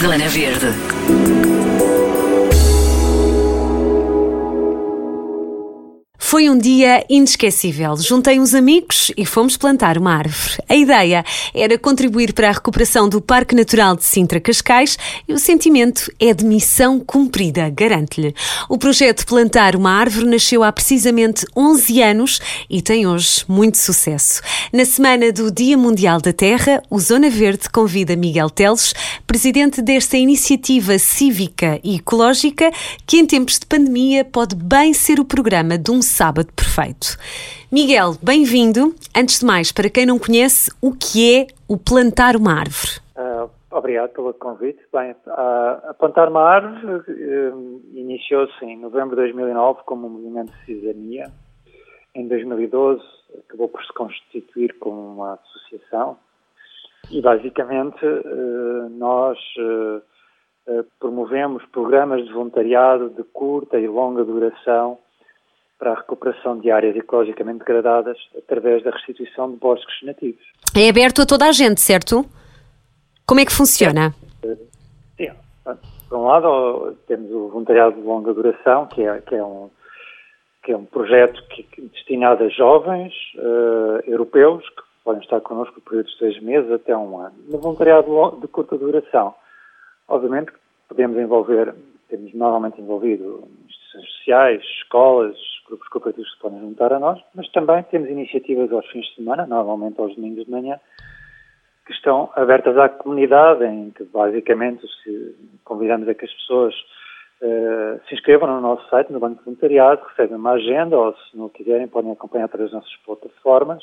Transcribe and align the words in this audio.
Zona 0.00 0.28
Verde. 0.30 1.59
Foi 6.30 6.48
um 6.48 6.56
dia 6.56 7.04
inesquecível. 7.10 7.96
Juntei 7.96 8.38
uns 8.38 8.54
amigos 8.54 9.10
e 9.16 9.26
fomos 9.26 9.56
plantar 9.56 9.98
uma 9.98 10.14
árvore. 10.14 10.62
A 10.68 10.76
ideia 10.76 11.24
era 11.52 11.76
contribuir 11.76 12.32
para 12.32 12.50
a 12.50 12.52
recuperação 12.52 13.08
do 13.08 13.20
Parque 13.20 13.52
Natural 13.52 13.96
de 13.96 14.04
Sintra 14.04 14.38
Cascais 14.38 14.96
e 15.26 15.32
o 15.32 15.40
sentimento 15.40 16.08
é 16.20 16.32
de 16.32 16.44
missão 16.44 17.00
cumprida, 17.00 17.68
garanto-lhe. 17.68 18.32
O 18.68 18.78
projeto 18.78 19.26
Plantar 19.26 19.74
uma 19.74 19.90
Árvore 19.90 20.24
nasceu 20.26 20.62
há 20.62 20.70
precisamente 20.70 21.44
11 21.56 22.00
anos 22.00 22.40
e 22.70 22.80
tem 22.80 23.08
hoje 23.08 23.44
muito 23.48 23.78
sucesso. 23.78 24.40
Na 24.72 24.84
semana 24.84 25.32
do 25.32 25.50
Dia 25.50 25.76
Mundial 25.76 26.20
da 26.20 26.32
Terra, 26.32 26.80
o 26.88 27.00
Zona 27.00 27.28
Verde 27.28 27.68
convida 27.68 28.14
Miguel 28.14 28.50
Teles, 28.50 28.94
presidente 29.26 29.82
desta 29.82 30.16
iniciativa 30.16 30.96
cívica 30.96 31.80
e 31.82 31.96
ecológica, 31.96 32.70
que 33.04 33.18
em 33.18 33.26
tempos 33.26 33.58
de 33.58 33.66
pandemia 33.66 34.24
pode 34.24 34.54
bem 34.54 34.94
ser 34.94 35.18
o 35.18 35.24
programa 35.24 35.76
de 35.76 35.90
um 35.90 36.00
sábado 36.20 36.52
perfeito. 36.52 37.16
Miguel, 37.72 38.12
bem-vindo. 38.22 38.94
Antes 39.16 39.40
de 39.40 39.46
mais, 39.46 39.72
para 39.72 39.88
quem 39.88 40.04
não 40.04 40.18
conhece, 40.18 40.70
o 40.82 40.92
que 40.92 41.34
é 41.34 41.46
o 41.66 41.78
plantar 41.78 42.36
uma 42.36 42.52
árvore? 42.52 43.00
Uh, 43.16 43.48
obrigado 43.70 44.10
pelo 44.10 44.34
convite. 44.34 44.78
Bem, 44.92 45.12
uh, 45.12 45.88
a 45.88 45.94
plantar 45.98 46.28
uma 46.28 46.42
árvore 46.42 47.10
uh, 47.10 47.80
iniciou-se 47.94 48.62
em 48.62 48.78
novembro 48.78 49.16
de 49.16 49.22
2009 49.32 49.80
como 49.86 50.08
um 50.08 50.10
movimento 50.10 50.52
de 50.52 50.64
cidadania. 50.66 51.30
Em 52.14 52.28
2012 52.28 53.02
acabou 53.46 53.70
por 53.70 53.82
se 53.82 53.92
constituir 53.94 54.76
como 54.78 55.00
uma 55.00 55.38
associação 55.42 56.18
e 57.10 57.22
basicamente 57.22 58.04
nós 58.90 59.38
promovemos 60.98 61.64
programas 61.66 62.26
de 62.26 62.32
voluntariado 62.32 63.08
de 63.10 63.22
curta 63.22 63.78
e 63.78 63.86
longa 63.86 64.24
duração 64.24 64.98
para 65.80 65.92
a 65.92 65.94
recuperação 65.94 66.58
de 66.58 66.70
áreas 66.70 66.94
ecologicamente 66.94 67.60
degradadas 67.60 68.18
através 68.36 68.84
da 68.84 68.90
restituição 68.90 69.50
de 69.50 69.56
bosques 69.56 70.02
nativos. 70.02 70.44
É 70.76 70.90
aberto 70.90 71.22
a 71.22 71.26
toda 71.26 71.46
a 71.46 71.52
gente, 71.52 71.80
certo? 71.80 72.24
Como 73.26 73.40
é 73.40 73.46
que 73.46 73.52
funciona? 73.52 74.14
Sim. 75.16 75.30
Por 76.08 76.18
um 76.18 76.24
lado, 76.24 76.96
temos 77.06 77.30
o 77.30 77.48
voluntariado 77.48 77.94
de 77.94 78.02
longa 78.02 78.34
duração, 78.34 78.86
que 78.86 79.02
é, 79.02 79.20
que 79.20 79.34
é, 79.34 79.44
um, 79.44 79.70
que 80.62 80.72
é 80.72 80.76
um 80.76 80.84
projeto 80.84 81.40
que, 81.48 81.62
que 81.62 81.82
destinado 81.82 82.44
a 82.44 82.48
jovens 82.48 83.14
uh, 83.36 84.10
europeus 84.10 84.68
que 84.68 84.82
podem 85.04 85.22
estar 85.22 85.40
connosco 85.40 85.80
por 85.80 85.90
períodos 85.90 86.12
de 86.12 86.18
seis 86.18 86.42
meses 86.42 86.70
até 86.70 86.96
um 86.96 87.18
ano. 87.18 87.34
No 87.48 87.58
voluntariado 87.58 88.38
de 88.40 88.48
curta 88.48 88.76
duração, 88.76 89.34
obviamente 90.08 90.52
podemos 90.88 91.16
envolver, 91.16 91.74
temos 92.08 92.34
normalmente 92.34 92.80
envolvido 92.80 93.48
instituições 93.68 94.10
sociais, 94.18 94.62
escolas, 94.82 95.36
grupos 95.70 95.88
cooperativos 95.88 96.34
que 96.34 96.40
podem 96.40 96.60
juntar 96.60 96.92
a 96.92 96.98
nós, 96.98 97.20
mas 97.34 97.50
também 97.52 97.82
temos 97.84 98.10
iniciativas 98.10 98.70
aos 98.72 98.86
fins 98.90 99.06
de 99.06 99.14
semana, 99.16 99.46
normalmente 99.46 100.00
aos 100.00 100.14
domingos 100.14 100.44
de 100.44 100.50
manhã, 100.50 100.78
que 101.86 101.92
estão 101.92 102.30
abertas 102.36 102.76
à 102.76 102.88
comunidade, 102.88 103.64
em 103.64 103.90
que 103.90 104.04
basicamente 104.04 104.86
convidamos 105.64 106.08
a 106.08 106.14
que 106.14 106.24
as 106.24 106.32
pessoas 106.34 106.74
uh, 107.40 108.00
se 108.06 108.14
inscrevam 108.14 108.48
no 108.48 108.60
nosso 108.60 108.88
site, 108.88 109.12
no 109.12 109.18
Banco 109.18 109.38
de 109.38 109.44
Voluntariado, 109.44 110.02
recebem 110.08 110.36
uma 110.36 110.52
agenda, 110.52 110.96
ou 110.96 111.14
se 111.14 111.36
não 111.36 111.48
quiserem 111.48 111.88
podem 111.88 112.12
acompanhar 112.12 112.44
através 112.44 112.70
das 112.70 112.82
nossas 112.82 112.96
plataformas, 113.04 113.82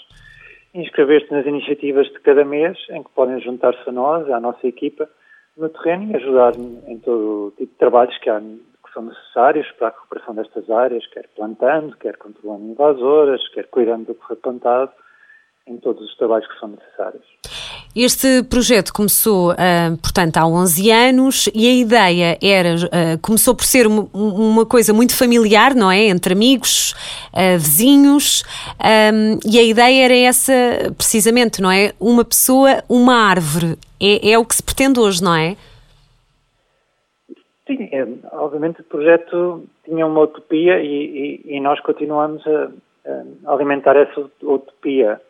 inscrever-se 0.73 1.31
nas 1.31 1.45
iniciativas 1.45 2.08
de 2.08 2.19
cada 2.19 2.45
mês, 2.45 2.77
em 2.91 3.03
que 3.03 3.09
podem 3.11 3.39
juntar-se 3.41 3.89
a 3.89 3.91
nós, 3.91 4.30
à 4.30 4.39
nossa 4.39 4.65
equipa, 4.67 5.09
no 5.58 5.69
terreno 5.69 6.11
e 6.11 6.15
ajudar 6.15 6.53
em 6.55 6.99
todo 6.99 7.47
o 7.47 7.52
tipo 7.52 7.71
de 7.71 7.80
trabalhos 7.80 8.15
que 8.19 8.30
há 8.30 8.39
são 8.93 9.03
necessários 9.03 9.69
para 9.71 9.88
a 9.88 9.91
recuperação 9.91 10.35
destas 10.35 10.69
áreas, 10.69 11.05
quer 11.08 11.27
plantando, 11.36 11.95
quer 11.98 12.17
controlando 12.17 12.65
invasoras, 12.65 13.48
quer 13.49 13.67
cuidando 13.67 14.08
do 14.08 14.15
que 14.15 14.27
foi 14.27 14.36
plantado, 14.36 14.92
em 15.67 15.77
todos 15.77 16.02
os 16.03 16.15
trabalhos 16.15 16.48
que 16.48 16.59
são 16.59 16.70
necessários. 16.70 17.25
Este 17.95 18.43
projeto 18.43 18.93
começou, 18.93 19.52
uh, 19.52 19.98
portanto, 20.02 20.37
há 20.37 20.45
11 20.45 20.92
anos 20.92 21.49
e 21.53 21.67
a 21.67 21.73
ideia 21.73 22.37
era, 22.42 22.75
uh, 22.75 23.20
começou 23.21 23.55
por 23.55 23.65
ser 23.65 23.87
uma, 23.87 24.65
coisa 24.65 24.93
muito 24.93 25.15
familiar, 25.15 25.73
não 25.73 25.92
é? 25.92 26.05
Entre 26.05 26.33
amigos, 26.33 26.93
uh, 27.33 27.58
vizinhos, 27.58 28.43
e 29.45 29.59
a 29.59 29.64
ideia 29.64 30.05
era 30.05 30.15
essa, 30.15 30.54
precisamente, 30.95 31.61
não 31.61 31.71
é? 31.71 31.93
Uma 31.99 32.23
pessoa, 32.23 32.83
uma 32.87 33.15
árvore. 33.15 33.77
É, 33.99 34.31
é 34.31 34.37
o 34.37 34.45
que 34.45 34.55
se 34.55 34.61
pretende 34.61 34.99
hoje, 34.99 35.23
não 35.23 35.33
é? 35.33 35.58
Sim, 37.67 37.89
é, 37.92 38.08
obviamente 38.32 38.80
o 38.80 38.86
projeto 38.86 39.67
tinha 39.83 40.08
uma 40.08 40.22
utopia 40.22 40.80
e, 40.80 41.42
e, 41.45 41.58
e 41.58 41.60
nós 41.60 41.78
continuamos 41.82 42.42
a, 42.48 42.72
a, 43.05 43.54
alimentar 43.54 43.98
essa 43.98 44.22
utopia. 44.42 45.22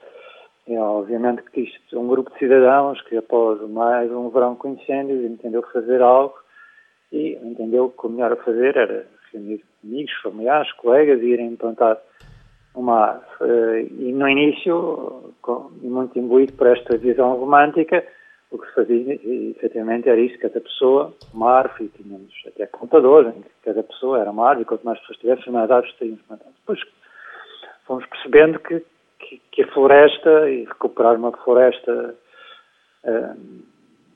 É, 0.69 0.79
obviamente 0.79 1.41
que 1.51 1.61
isto 1.61 1.99
um 1.99 2.07
grupo 2.07 2.31
de 2.31 2.37
cidadãos 2.37 3.01
que 3.01 3.17
após 3.17 3.59
mais 3.69 4.11
um 4.11 4.29
verão 4.29 4.55
com 4.55 4.73
incêndios 4.73 5.23
entendeu 5.23 5.63
fazer 5.73 6.01
algo 6.01 6.35
e 7.11 7.39
entendeu 7.41 7.89
que 7.89 8.05
o 8.05 8.09
melhor 8.09 8.33
a 8.33 8.35
fazer 8.35 8.77
era 8.77 9.07
reunir 9.33 9.63
amigos, 9.83 10.13
familiares, 10.21 10.71
colegas 10.73 11.19
e 11.21 11.25
irem 11.25 11.55
plantar 11.55 11.97
uma 12.75 13.21
árvore. 13.39 13.87
E 13.97 14.11
no 14.11 14.29
início, 14.29 15.33
muito 15.81 16.19
imbuído 16.19 16.53
por 16.53 16.67
esta 16.67 16.97
visão 16.97 17.35
romântica, 17.35 18.05
o 18.49 18.57
que 18.57 18.67
se 18.67 18.73
fazia, 18.73 19.13
efetivamente, 19.51 20.07
era 20.07 20.19
isso, 20.19 20.39
cada 20.39 20.61
pessoa, 20.61 21.13
uma 21.33 21.51
árvore, 21.51 21.85
e 21.85 22.01
tínhamos 22.01 22.33
até 22.47 22.65
contadores, 22.67 23.35
em 23.35 23.41
que 23.41 23.49
cada 23.63 23.83
pessoa 23.83 24.19
era 24.19 24.31
uma 24.31 24.47
árvore, 24.47 24.61
e 24.63 24.65
quanto 24.65 24.85
mais 24.85 24.99
pessoas 24.99 25.19
tivessem, 25.19 25.51
mais 25.51 25.69
árvores 25.69 25.95
teríamos 25.97 26.21
plantado. 26.23 26.53
Depois 26.59 26.79
fomos 27.85 28.05
percebendo 28.05 28.59
que, 28.59 28.85
que, 29.19 29.41
que, 29.51 29.63
a 29.63 29.67
floresta, 29.73 30.49
e 30.49 30.63
recuperar 30.63 31.15
uma 31.15 31.31
floresta 31.33 32.15
uh, 33.03 33.63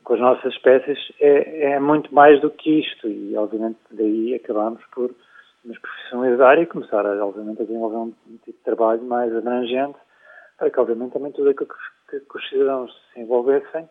com 0.03 0.13
as 0.13 0.19
nossas 0.19 0.53
espécies, 0.53 0.97
é, 1.19 1.73
é, 1.73 1.79
muito 1.79 2.13
mais 2.15 2.39
do 2.39 2.49
que 2.49 2.79
isto, 2.79 3.07
e 3.09 3.35
obviamente 3.35 3.79
daí 3.91 4.33
acabamos 4.35 4.81
por 4.93 5.13
nos 5.65 5.77
profissionalizar 5.77 6.57
e 6.57 6.65
começar, 6.65 7.05
a, 7.05 7.25
obviamente, 7.25 7.61
a 7.61 7.65
desenvolver 7.65 7.97
um, 7.97 8.13
um 8.29 8.37
tipo 8.45 8.57
de 8.57 8.63
trabalho 8.63 9.03
mais 9.03 9.35
abrangente, 9.35 9.97
para 10.57 10.69
que, 10.69 10.79
obviamente, 10.79 11.11
também 11.11 11.33
tudo 11.33 11.49
aquilo 11.49 11.67
que, 11.67 12.19
que, 12.19 12.25
que 12.25 12.37
os 12.37 12.49
cidadãos 12.49 12.91
se 13.13 13.19
envolvessem 13.19 13.89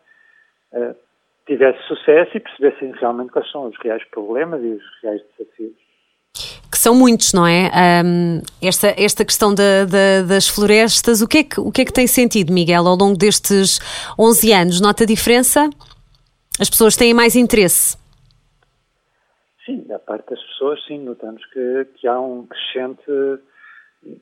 uh, 0.73 0.95
tivesse 1.45 1.81
sucesso 1.87 2.37
e 2.37 2.39
percebessem 2.39 2.91
realmente 2.99 3.31
quais 3.31 3.49
são 3.51 3.67
os 3.67 3.77
reais 3.81 4.03
problemas 4.09 4.63
e 4.63 4.67
os 4.67 4.83
reais 5.01 5.21
desafios. 5.37 5.75
Que 6.71 6.77
são 6.77 6.95
muitos, 6.95 7.33
não 7.33 7.45
é? 7.45 7.69
Um, 8.05 8.41
esta, 8.61 8.93
esta 8.97 9.25
questão 9.25 9.53
da, 9.53 9.85
da, 9.85 10.21
das 10.27 10.47
florestas, 10.47 11.21
o 11.21 11.27
que, 11.27 11.39
é 11.39 11.43
que, 11.43 11.59
o 11.59 11.71
que 11.71 11.81
é 11.81 11.85
que 11.85 11.91
tem 11.91 12.07
sentido, 12.07 12.53
Miguel, 12.53 12.87
ao 12.87 12.95
longo 12.95 13.17
destes 13.17 13.79
11 14.17 14.53
anos? 14.53 14.81
Nota 14.81 15.03
a 15.03 15.07
diferença? 15.07 15.69
As 16.59 16.69
pessoas 16.69 16.95
têm 16.95 17.13
mais 17.13 17.35
interesse? 17.35 17.97
Sim, 19.65 19.83
da 19.87 19.99
parte 19.99 20.29
das 20.29 20.41
pessoas, 20.41 20.83
sim, 20.85 20.99
notamos 20.99 21.45
que, 21.47 21.85
que 21.95 22.07
há 22.07 22.19
um 22.19 22.47
crescente 22.47 23.03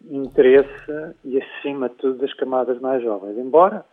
interesse 0.10 1.16
e, 1.24 1.42
acima 1.42 1.90
de 1.90 1.96
tudo, 1.96 2.20
das 2.20 2.34
camadas 2.34 2.80
mais 2.82 3.02
jovens. 3.04 3.38
Embora 3.38 3.86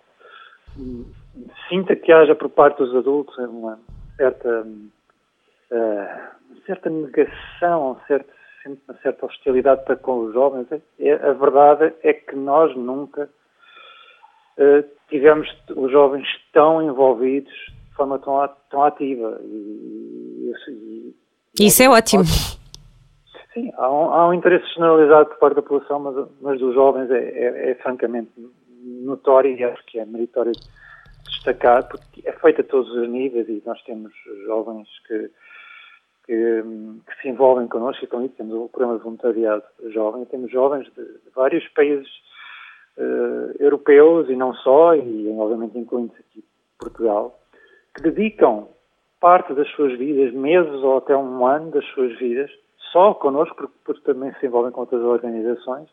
sinta 1.69 1.97
que 1.97 2.13
haja 2.13 2.35
por 2.35 2.49
parte 2.49 2.79
dos 2.79 2.95
adultos 2.95 3.37
uma 3.39 3.79
certa, 4.17 4.67
uh, 5.71 6.61
certa 6.67 6.91
negação, 6.91 7.93
um 7.93 8.07
certo, 8.07 8.31
uma 8.67 8.99
certa 9.03 9.27
hostilidade 9.27 9.85
para 9.85 9.97
com 9.97 10.25
os 10.25 10.33
jovens. 10.33 10.67
É, 10.99 11.13
a 11.13 11.33
verdade 11.33 11.95
é 12.03 12.13
que 12.13 12.37
nós 12.37 12.75
nunca 12.77 13.29
uh, 14.59 14.85
tivemos 15.09 15.49
os 15.75 15.91
jovens 15.91 16.27
tão 16.53 16.83
envolvidos 16.83 17.53
de 17.53 17.95
forma 17.95 18.19
tão, 18.19 18.49
tão 18.71 18.85
ativa. 18.85 19.39
E, 19.43 20.53
e, 20.69 21.15
e 21.61 21.67
Isso 21.67 21.83
é 21.83 21.89
ótimo. 21.89 22.25
Sim, 23.55 23.73
há 23.79 23.91
um, 23.91 24.13
há 24.13 24.29
um, 24.29 24.35
interesse 24.35 24.67
generalizado 24.75 25.31
por 25.31 25.39
parte 25.39 25.57
da 25.57 25.63
população, 25.63 25.99
mas, 26.01 26.29
mas 26.43 26.61
dos 26.61 26.75
jovens 26.75 27.11
é, 27.11 27.17
é, 27.17 27.71
é 27.71 27.75
francamente 27.77 28.31
notório 28.85 29.57
e 29.57 29.65
acho 29.65 29.83
que 29.87 29.99
é 29.99 30.05
meritório 30.05 30.53
porque 31.55 32.23
é 32.25 32.33
feita 32.33 32.63
a 32.63 32.65
todos 32.65 32.91
os 32.93 33.09
níveis 33.09 33.49
e 33.49 33.63
nós 33.65 33.83
temos 33.83 34.13
jovens 34.47 34.89
que, 35.07 35.31
que, 36.27 36.63
que 37.07 37.23
se 37.23 37.29
envolvem 37.29 37.69
connosco 37.69 38.05
e 38.05 38.09
com 38.09 38.23
isso 38.23 38.35
temos 38.37 38.55
o 38.55 38.69
programa 38.69 38.99
de 38.99 39.05
voluntariado 39.05 39.63
jovem, 39.89 40.25
temos 40.27 40.51
jovens 40.51 40.87
de, 40.95 41.05
de 41.05 41.31
vários 41.35 41.67
países 41.69 42.09
uh, 42.97 43.55
europeus 43.61 44.29
e 44.29 44.37
não 44.37 44.55
só, 44.55 44.95
e 44.95 45.29
obviamente 45.39 45.79
incluindo 45.79 46.13
aqui 46.19 46.45
Portugal, 46.79 47.39
que 47.95 48.03
dedicam 48.03 48.69
parte 49.21 49.55
das 49.55 49.69
suas 49.71 49.97
vidas, 49.99 50.33
meses 50.35 50.83
ou 50.83 50.99
até 50.99 51.17
um 51.17 51.47
ano 51.47 51.71
das 51.71 51.85
suas 51.87 52.17
vidas, 52.19 52.51
só 52.93 53.15
connosco, 53.15 53.55
porque, 53.57 53.75
porque 53.85 54.01
também 54.03 54.33
se 54.35 54.47
envolvem 54.47 54.73
com 54.73 54.81
outras 54.81 55.03
organizações, 55.03 55.89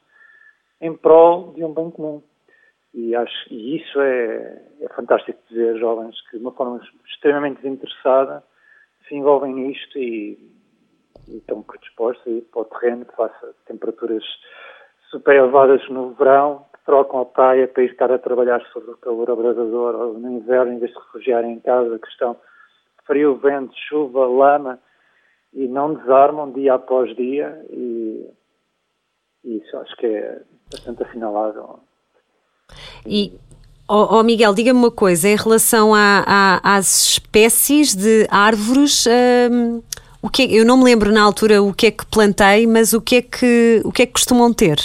em 0.81 0.95
prol 0.95 1.53
de 1.53 1.63
um 1.63 1.73
bem 1.73 1.89
comum. 1.91 2.21
E, 2.93 3.15
acho, 3.15 3.53
e 3.53 3.77
isso 3.77 3.99
é, 3.99 4.61
é 4.81 4.89
fantástico 4.89 5.39
dizer 5.49 5.77
jovens 5.79 6.15
que, 6.29 6.37
de 6.37 6.43
uma 6.43 6.51
forma 6.51 6.79
extremamente 7.07 7.61
desinteressada, 7.61 8.43
se 9.07 9.15
envolvem 9.15 9.53
nisto 9.53 9.97
e, 9.97 10.37
e 11.27 11.37
estão 11.37 11.63
predispostos 11.63 12.25
a 12.27 12.29
ir 12.29 12.41
para 12.51 12.61
o 12.61 12.65
terreno 12.65 13.05
que 13.05 13.15
faça 13.15 13.55
temperaturas 13.65 14.23
super 15.09 15.35
elevadas 15.35 15.87
no 15.89 16.13
verão, 16.13 16.65
trocam 16.85 17.21
a 17.21 17.25
praia 17.25 17.67
para 17.67 17.83
ir 17.83 17.91
estar 17.91 18.11
a 18.11 18.19
trabalhar 18.19 18.61
sobre 18.71 18.91
o 18.91 18.97
calor 18.97 19.31
abrasador 19.31 19.95
ou 19.95 20.13
no 20.19 20.31
inverno, 20.31 20.73
em 20.73 20.79
vez 20.79 20.91
de 20.91 20.99
refugiarem 20.99 21.53
em 21.53 21.59
casa, 21.59 21.99
questão 21.99 22.37
frio, 23.05 23.35
vento, 23.37 23.73
chuva, 23.89 24.25
lama, 24.25 24.79
e 25.53 25.67
não 25.67 25.93
desarmam 25.93 26.51
dia 26.51 26.73
após 26.73 27.15
dia, 27.15 27.63
e, 27.69 28.29
e 29.43 29.57
isso 29.57 29.77
acho 29.77 29.95
que 29.97 30.07
é 30.07 30.41
bastante 30.71 31.03
assinalável. 31.03 31.79
E, 33.05 33.33
oh, 33.87 34.19
oh 34.19 34.23
Miguel, 34.23 34.53
diga-me 34.53 34.79
uma 34.79 34.91
coisa, 34.91 35.29
em 35.29 35.35
relação 35.35 35.93
a, 35.93 36.23
a, 36.25 36.77
às 36.77 37.05
espécies 37.11 37.95
de 37.95 38.27
árvores, 38.29 39.05
hum, 39.51 39.81
o 40.21 40.29
que 40.29 40.43
é, 40.43 40.45
eu 40.53 40.65
não 40.65 40.77
me 40.77 40.85
lembro 40.85 41.11
na 41.11 41.21
altura 41.21 41.61
o 41.61 41.73
que 41.73 41.87
é 41.87 41.91
que 41.91 42.05
plantei, 42.05 42.65
mas 42.65 42.93
o 42.93 43.01
que 43.01 43.17
é 43.17 43.21
que, 43.21 43.81
o 43.83 43.91
que, 43.91 44.03
é 44.03 44.05
que 44.05 44.13
costumam 44.13 44.53
ter? 44.53 44.79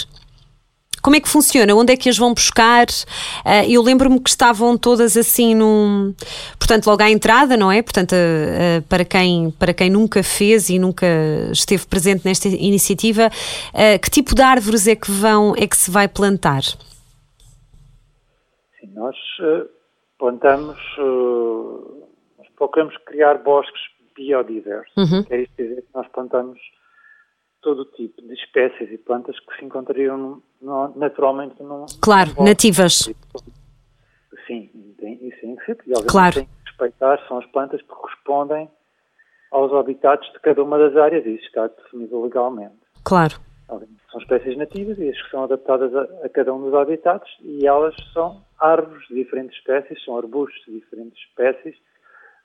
Como 1.01 1.15
é 1.15 1.19
que 1.21 1.29
funciona? 1.29 1.73
Onde 1.73 1.93
é 1.93 1.97
que 1.97 2.09
as 2.09 2.17
vão 2.17 2.33
buscar? 2.33 2.87
Uh, 2.89 3.69
eu 3.69 3.81
lembro-me 3.81 4.19
que 4.19 4.29
estavam 4.29 4.77
todas 4.77 5.15
assim 5.15 5.55
num. 5.55 6.13
Portanto, 6.57 6.87
logo 6.87 7.01
à 7.01 7.09
entrada, 7.09 7.55
não 7.55 7.71
é? 7.71 7.81
Portanto, 7.81 8.11
uh, 8.11 8.15
uh, 8.15 8.81
para, 8.83 9.05
quem, 9.05 9.49
para 9.57 9.73
quem 9.73 9.89
nunca 9.89 10.21
fez 10.21 10.69
e 10.69 10.77
nunca 10.77 11.07
esteve 11.51 11.85
presente 11.85 12.23
nesta 12.25 12.49
iniciativa, 12.49 13.31
que 14.01 14.09
tipo 14.09 14.35
de 14.35 14.41
árvores 14.41 14.87
é 14.87 14.95
que, 14.95 15.09
vão, 15.09 15.53
é 15.57 15.65
que 15.65 15.77
se 15.77 15.89
vai 15.89 16.07
plantar? 16.07 16.63
Nós 18.99 19.15
plantamos. 20.17 20.77
nós 22.37 22.47
procuramos 22.57 22.95
criar 23.05 23.37
bosques 23.39 23.81
biodiversos. 24.15 24.93
Uhum. 24.97 25.23
Quer 25.23 25.47
dizer 25.57 25.81
que 25.81 25.87
nós 25.95 26.07
plantamos 26.09 26.59
todo 27.61 27.85
tipo 27.85 28.21
de 28.21 28.33
espécies 28.33 28.91
e 28.91 28.97
plantas 28.97 29.39
que 29.39 29.57
se 29.57 29.65
encontrariam 29.65 30.41
naturalmente 30.95 31.61
num 31.63 31.85
Claro, 32.01 32.31
num 32.37 32.43
nativas. 32.43 33.09
Sim, 34.45 34.69
tem, 34.97 35.27
isso 35.27 35.41
tem 35.41 35.55
que 35.55 35.65
ser, 35.65 35.77
e 35.85 35.93
claro. 36.07 36.35
tem 36.35 36.45
que 36.45 36.69
respeitar, 36.69 37.19
são 37.27 37.37
as 37.37 37.45
plantas 37.47 37.81
que 37.81 37.87
correspondem 37.87 38.69
aos 39.51 39.71
habitats 39.73 40.31
de 40.31 40.39
cada 40.39 40.63
uma 40.63 40.77
das 40.77 40.95
áreas 40.97 41.25
e 41.25 41.35
isso 41.35 41.45
está 41.45 41.67
definido 41.67 42.21
legalmente. 42.21 42.77
Claro. 43.03 43.35
São 44.11 44.19
espécies 44.19 44.57
nativas 44.57 44.97
e 44.97 45.09
as 45.09 45.21
que 45.21 45.29
são 45.29 45.43
adaptadas 45.43 45.93
a, 45.95 46.25
a 46.25 46.29
cada 46.29 46.53
um 46.53 46.61
dos 46.61 46.73
habitats 46.73 47.29
e 47.41 47.67
elas 47.67 47.95
são 48.13 48.43
árvores 48.57 49.07
de 49.07 49.15
diferentes 49.15 49.57
espécies, 49.57 50.03
são 50.03 50.17
arbustos 50.17 50.63
de 50.65 50.79
diferentes 50.79 51.19
espécies, 51.27 51.75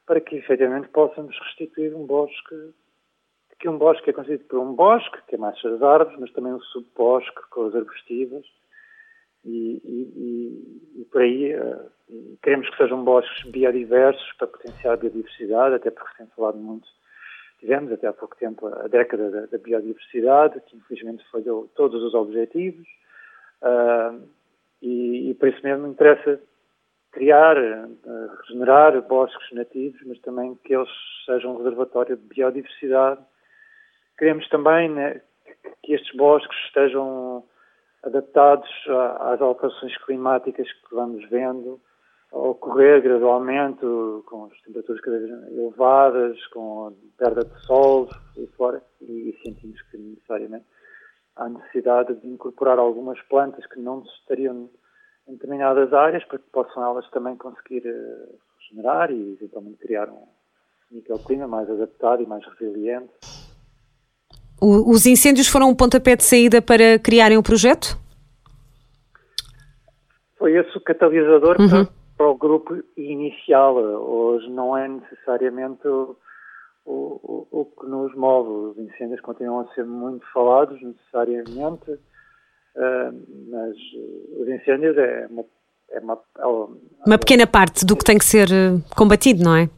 para 0.06 0.21
que 0.21 0.37
efetivamente 0.37 0.88
possamos 0.88 1.35
restituir 1.38 1.94
um 1.94 2.06
bosque 2.06 2.75
que 3.65 3.69
um 3.69 3.79
bosque 3.79 4.11
é 4.11 4.12
constituído 4.12 4.44
por 4.44 4.59
um 4.59 4.75
bosque, 4.75 5.23
que 5.26 5.37
é 5.37 5.38
mais 5.38 5.56
as 5.65 5.82
árvores, 5.82 6.19
mas 6.21 6.32
também 6.32 6.53
um 6.53 6.61
subbosque 6.61 7.49
com 7.50 7.67
as 7.67 7.75
arbustivas. 7.75 8.44
E, 9.43 9.81
e, 9.85 11.00
e, 11.00 11.05
por 11.06 11.23
aí 11.23 11.55
uh, 11.55 11.91
queremos 12.43 12.69
que 12.69 12.76
sejam 12.76 13.05
bosques 13.05 13.50
biodiversos 13.50 14.32
para 14.38 14.49
potenciar 14.49 14.94
a 14.94 14.97
biodiversidade, 14.97 15.75
até 15.76 15.91
porque 15.91 16.17
tem 16.19 16.26
falado 16.29 16.59
muito, 16.59 16.87
tivemos 17.64 17.90
até 17.93 18.06
há 18.06 18.12
pouco 18.12 18.37
tempo 18.37 18.66
a 18.66 18.87
década 18.88 19.31
da, 19.31 19.46
da 19.46 19.58
biodiversidade, 19.58 20.61
que 20.66 20.76
infelizmente 20.76 21.25
falhou 21.31 21.66
todos 21.75 22.02
os 22.02 22.12
objetivos, 22.12 22.87
uh, 23.62 24.22
e, 24.82 25.31
e 25.31 25.34
por 25.34 25.49
isso 25.49 25.62
mesmo 25.64 25.87
interessa 25.87 26.38
criar, 27.11 27.56
uh, 27.56 28.37
regenerar 28.43 29.00
bosques 29.02 29.50
nativos, 29.52 29.99
mas 30.05 30.20
também 30.20 30.55
que 30.62 30.75
eles 30.75 30.90
sejam 31.25 31.55
um 31.55 31.58
reservatório 31.58 32.19
de 32.19 32.22
biodiversidade. 32.22 33.22
Queremos 34.19 34.46
também 34.50 34.90
né, 34.90 35.22
que 35.82 35.94
estes 35.94 36.14
bosques 36.14 36.56
estejam 36.66 37.43
adaptados 38.02 38.69
às 39.20 39.40
alterações 39.40 39.96
climáticas 40.05 40.70
que 40.70 40.94
vamos 40.94 41.26
vendo 41.31 41.81
ocorrer 42.34 43.02
gradualmente, 43.02 43.81
com 44.26 44.48
as 44.50 44.60
temperaturas 44.62 45.00
cada 45.00 45.19
vez 45.19 45.31
elevadas, 45.52 46.46
com 46.48 46.88
a 46.88 46.92
perda 47.19 47.44
de 47.44 47.66
sol 47.66 48.08
e 48.36 48.46
fora, 48.56 48.82
e 49.00 49.36
sentimos 49.44 49.81
que 49.82 49.96
necessariamente 49.96 50.64
há 51.36 51.48
necessidade 51.48 52.14
de 52.14 52.26
incorporar 52.28 52.78
algumas 52.78 53.20
plantas 53.22 53.66
que 53.66 53.78
não 53.78 54.02
estariam 54.02 54.69
em 55.26 55.32
determinadas 55.32 55.92
áreas 55.92 56.25
para 56.25 56.38
que 56.38 56.50
possam 56.50 56.82
elas 56.84 57.08
também 57.10 57.36
conseguir 57.36 57.86
eh, 57.86 58.28
regenerar 58.58 59.10
e 59.10 59.32
eventualmente 59.32 59.78
criar 59.78 60.08
um 60.10 60.26
microclima 60.90 61.48
mais 61.48 61.69
adaptado 61.70 62.22
e 62.22 62.26
mais 62.26 62.44
resiliente 62.46 63.10
os 64.60 65.04
incêndios 65.04 65.48
foram 65.48 65.69
um 65.69 65.75
pontapé 65.75 66.16
de 66.16 66.25
saída 66.25 66.62
para 66.62 66.98
criarem 66.98 67.37
o 67.37 67.42
projeto? 67.42 67.98
Foi 70.38 70.56
esse 70.56 70.76
o 70.76 70.80
catalisador 70.80 71.60
uhum. 71.60 71.69
para, 71.69 71.88
para, 72.16 72.28
o 72.28 72.37
grupo 72.37 72.82
inicial. 72.96 73.76
Hoje 73.76 74.49
não 74.50 74.76
é 74.76 74.88
necessariamente 74.88 75.87
o, 75.87 76.16
o, 76.84 77.46
o, 77.50 77.64
que 77.64 77.87
nos 77.87 78.14
move. 78.14 78.49
Os 78.70 78.78
incêndios 78.78 79.20
continuam 79.20 79.61
a 79.61 79.75
ser 79.75 79.84
muito 79.84 80.25
falados, 80.32 80.81
necessariamente, 80.82 81.90
uh, 81.90 83.12
mas 83.50 83.76
os 84.40 84.49
incêndios 84.49 84.96
é 84.96 85.26
uma, 85.31 85.44
é 85.90 86.00
uma, 86.00 86.20
é 86.38 86.46
uma, 86.46 86.76
uma 87.06 87.19
pequena 87.19 87.46
parte 87.46 87.84
do 87.84 87.96
que 87.96 88.05
tem 88.05 88.19
que 88.19 88.25
ser 88.25 88.49
eh, 88.50 88.81
combatido, 88.96 89.44
não 89.44 89.56
é? 89.56 89.69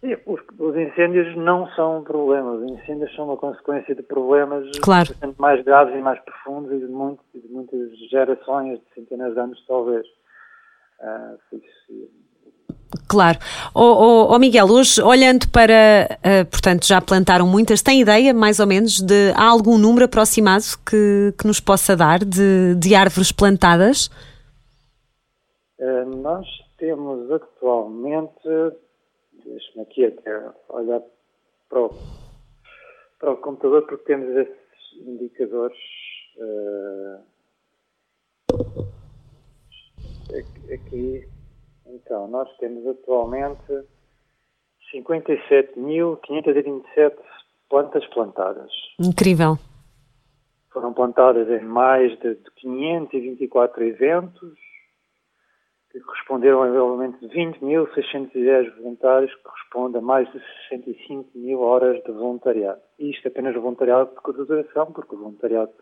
Sim, 0.00 0.16
os, 0.26 0.40
os, 0.58 0.76
incêndios 0.76 1.36
não 1.36 1.66
são 1.70 1.98
um 1.98 2.04
problema. 2.04 2.52
Os 2.52 2.70
incêndios 2.70 3.12
são 3.16 3.24
uma 3.24 3.36
consequência 3.36 3.94
de 3.94 4.02
problemas 4.02 4.64
claro. 4.80 5.08
mais 5.38 5.64
graves 5.64 5.96
e 5.96 6.00
mais 6.00 6.20
profundos 6.20 6.70
e 6.72 6.78
de, 6.78 6.86
muito, 6.86 7.20
de 7.34 7.48
muitas 7.48 7.98
gerações, 8.10 8.78
de 8.78 8.94
centenas 8.94 9.34
de 9.34 9.40
anos, 9.40 9.64
talvez. 9.66 10.06
Claro. 13.08 13.38
Oh, 13.74 13.82
oh, 13.82 14.34
oh, 14.34 14.38
Miguel, 14.38 14.66
hoje 14.66 15.00
olhando 15.02 15.48
para, 15.50 16.18
uh, 16.18 16.46
portanto, 16.50 16.86
já 16.86 17.00
plantaram 17.00 17.46
muitas, 17.46 17.82
tem 17.82 18.00
ideia 18.00 18.32
mais 18.32 18.58
ou 18.58 18.66
menos 18.66 19.00
de 19.00 19.32
há 19.36 19.44
algum 19.44 19.78
número 19.78 20.06
aproximado 20.06 20.64
que, 20.88 21.34
que 21.38 21.46
nos 21.46 21.60
possa 21.60 21.96
dar 21.96 22.24
de, 22.24 22.74
de 22.76 22.94
árvores 22.94 23.30
plantadas? 23.30 24.10
Uh, 25.78 26.16
nós 26.22 26.46
temos 26.78 27.30
atualmente 27.30 28.48
Deixa-me 29.46 29.82
aqui 29.82 30.04
até 30.04 30.50
olhar 30.68 31.00
para 31.68 31.80
o, 31.80 31.90
para 33.18 33.30
o 33.32 33.36
computador 33.36 33.86
porque 33.86 34.04
temos 34.04 34.28
esses 34.36 35.06
indicadores. 35.06 35.78
Uh, 36.36 37.22
aqui, 40.72 41.28
então, 41.86 42.28
nós 42.28 42.48
temos 42.58 42.86
atualmente 42.86 43.84
57.527 44.94 47.16
plantas 47.68 48.06
plantadas. 48.08 48.70
Incrível. 48.98 49.58
Foram 50.70 50.92
plantadas 50.92 51.48
em 51.48 51.64
mais 51.64 52.18
de 52.20 52.36
524 52.60 53.84
eventos 53.84 54.58
que 55.90 56.00
corresponderam 56.00 56.62
a 56.62 56.68
envolvimento 56.68 57.26
de 57.26 57.34
20.610 57.34 58.76
voluntários, 58.76 59.34
que 59.34 59.42
corresponde 59.42 59.96
a 59.96 60.02
mais 60.02 60.30
de 60.30 60.38
65 60.68 61.30
mil 61.34 61.60
horas 61.60 62.04
de 62.04 62.12
voluntariado. 62.12 62.82
Isto 62.98 63.26
é 63.26 63.30
apenas 63.30 63.54
voluntariado 63.54 64.10
de 64.10 64.16
curta 64.16 64.44
duração, 64.44 64.92
porque 64.92 65.14
o 65.14 65.18
voluntariado 65.18 65.72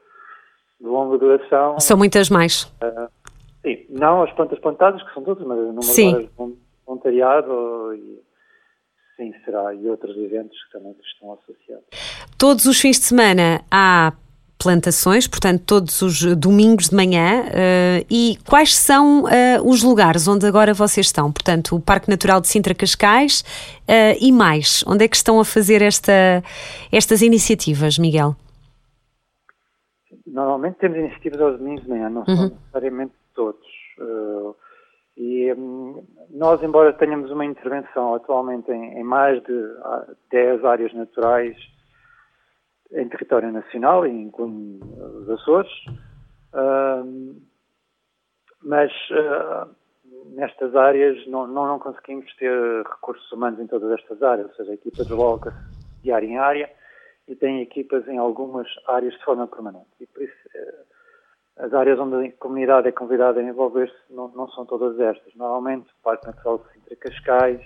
de 0.81 0.87
longa 0.87 1.19
duração... 1.19 1.81
São 1.81 1.97
muitas 1.97 2.31
mais. 2.31 2.73
Uh, 2.81 3.04
não 3.95 4.23
as 4.23 4.33
plantas 4.33 4.59
plantadas, 4.59 5.03
que 5.03 5.15
são 5.15 5.23
todas, 5.23 5.47
mas 5.47 5.59
número 5.59 5.83
sim. 5.83 6.13
de 6.17 6.25
de 6.25 6.59
voluntariado 6.87 7.95
e, 7.95 8.21
sim, 9.17 9.33
será, 9.45 9.73
e 9.75 9.89
outros 9.89 10.17
eventos 10.17 10.57
que 10.65 10.73
também 10.73 10.95
estão 11.01 11.33
associados. 11.33 11.85
Todos 12.37 12.67
os 12.67 12.81
fins 12.81 12.99
de 12.99 13.07
semana 13.07 13.63
há 13.71 14.13
plantações, 14.59 15.29
portanto, 15.29 15.63
todos 15.67 16.01
os 16.03 16.37
domingos 16.37 16.89
de 16.89 16.97
manhã. 16.97 17.43
Uh, 17.43 18.07
e 18.11 18.39
quais 18.49 18.75
são 18.75 19.25
uh, 19.25 19.29
os 19.63 19.83
lugares 19.83 20.27
onde 20.27 20.47
agora 20.47 20.73
vocês 20.73 21.07
estão? 21.07 21.31
Portanto, 21.31 21.77
o 21.77 21.81
Parque 21.81 22.09
Natural 22.09 22.41
de 22.41 22.49
Sintra 22.49 22.75
Cascais 22.75 23.43
uh, 23.83 24.17
e 24.21 24.33
mais. 24.33 24.83
Onde 24.87 25.05
é 25.05 25.09
que 25.09 25.17
estão 25.17 25.39
a 25.39 25.45
fazer 25.45 25.83
esta, 25.83 26.43
estas 26.91 27.21
iniciativas, 27.23 27.99
Miguel? 27.99 28.35
Normalmente 30.27 30.79
temos 30.79 30.99
iniciativas 30.99 31.41
aos 31.41 31.59
domingos 31.59 31.85
de 31.85 31.91
manhã, 31.91 32.09
não 32.09 32.25
uhum. 32.27 32.37
são 32.37 32.49
necessariamente 32.49 33.13
todos. 33.35 33.74
E 35.17 35.53
um, 35.53 36.05
nós, 36.31 36.63
embora 36.63 36.93
tenhamos 36.93 37.31
uma 37.31 37.45
intervenção 37.45 38.15
atualmente 38.15 38.71
em, 38.71 38.99
em 38.99 39.05
mais 39.05 39.43
de 39.45 39.55
10 40.31 40.65
áreas 40.65 40.93
naturais, 40.93 41.57
em 42.93 43.09
território 43.09 43.53
nacional, 43.53 44.07
incluindo 44.07 44.85
os 45.21 45.31
Açores, 45.31 45.73
uh, 46.53 47.43
mas 48.63 48.91
uh, 49.11 49.69
nestas 50.35 50.75
áreas 50.75 51.27
não, 51.27 51.47
não, 51.47 51.67
não, 51.67 51.79
conseguimos 51.79 52.35
ter 52.37 52.83
recursos 52.85 53.31
humanos 53.33 53.61
em 53.61 53.67
todas 53.67 53.91
estas 53.93 54.23
áreas, 54.23 54.49
ou 54.49 54.55
seja, 54.55 54.71
a 54.73 54.75
equipa 54.75 55.05
desloca-se 55.05 56.03
de 56.03 56.13
área 56.13 56.27
em 56.27 56.39
área 56.39 56.71
e 57.27 57.35
tem 57.35 57.63
equipas 57.63 58.07
em 58.09 58.19
algumas 58.19 58.67
áreas 58.87 59.15
de 59.15 59.25
forma 59.25 59.47
permanente. 59.47 59.89
E 60.01 60.07
por 60.07 60.23
isso 60.23 60.35
eh, 60.55 60.85
as 61.57 61.73
áreas 61.73 61.99
onde 61.99 62.27
a 62.27 62.33
comunidade 62.33 62.89
é 62.89 62.93
convidada 62.93 63.41
a 63.41 63.43
envolver-se 63.43 63.95
não, 64.11 64.29
não, 64.29 64.49
são 64.51 64.67
todas 64.67 64.99
estas. 64.99 65.35
Normalmente 65.35 65.89
o 65.89 66.03
Parque 66.03 66.27
Natural 66.27 66.59
de 66.59 66.73
Sintra 66.73 66.97
Cascais, 66.97 67.61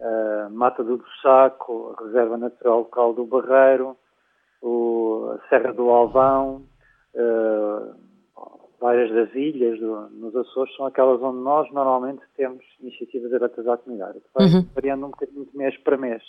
a 0.00 0.48
Mata 0.50 0.84
do 0.84 1.02
Saco, 1.22 1.94
a 1.96 2.04
Reserva 2.04 2.36
Natural 2.36 2.78
Local 2.80 3.14
do 3.14 3.24
Barreiro, 3.24 3.96
o, 4.62 5.34
a 5.34 5.48
Serra 5.48 5.72
do 5.72 5.88
Alvão, 5.88 6.62
uh, 7.14 7.94
várias 8.78 9.12
das 9.12 9.34
ilhas 9.34 9.78
do, 9.78 10.08
nos 10.10 10.34
Açores 10.36 10.74
são 10.76 10.86
aquelas 10.86 11.22
onde 11.22 11.38
nós 11.38 11.70
normalmente 11.72 12.22
temos 12.36 12.64
iniciativas 12.80 13.32
abertas 13.32 13.66
à 13.66 13.76
comunidade, 13.76 14.20
que 14.20 14.28
vai 14.34 14.46
uhum. 14.46 14.66
variando 14.74 15.06
um 15.06 15.10
bocadinho 15.10 15.46
de 15.46 15.56
mês 15.56 15.76
para 15.78 15.96
mês. 15.96 16.22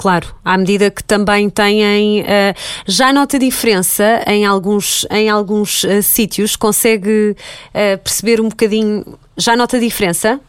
Claro, 0.00 0.28
à 0.44 0.56
medida 0.56 0.90
que 0.90 1.02
também 1.02 1.48
têm. 1.50 2.22
Uh, 2.22 2.54
já 2.86 3.12
nota 3.12 3.38
diferença 3.38 4.22
em 4.26 4.46
alguns, 4.46 5.06
em 5.10 5.28
alguns 5.28 5.84
uh, 5.84 6.02
sítios? 6.02 6.54
Consegue 6.54 7.32
uh, 7.32 8.02
perceber 8.02 8.40
um 8.40 8.48
bocadinho. 8.48 9.04
Já 9.38 9.56
nota 9.56 9.78
diferença? 9.78 10.40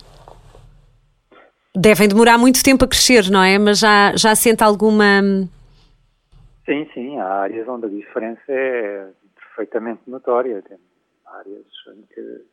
Devem 1.75 2.09
demorar 2.09 2.37
muito 2.37 2.61
tempo 2.63 2.83
a 2.83 2.87
crescer, 2.87 3.29
não 3.29 3.41
é? 3.41 3.57
Mas 3.57 3.79
já, 3.79 4.13
já 4.15 4.35
sente 4.35 4.63
alguma. 4.63 5.21
Sim, 6.65 6.89
sim. 6.93 7.17
Há 7.17 7.41
áreas 7.41 7.67
onde 7.67 7.85
a 7.85 7.89
diferença 7.89 8.41
é 8.49 9.07
perfeitamente 9.35 10.01
notória. 10.07 10.61
Tem 10.61 10.77
áreas 11.25 11.65
em 11.95 12.01
que 12.13 12.45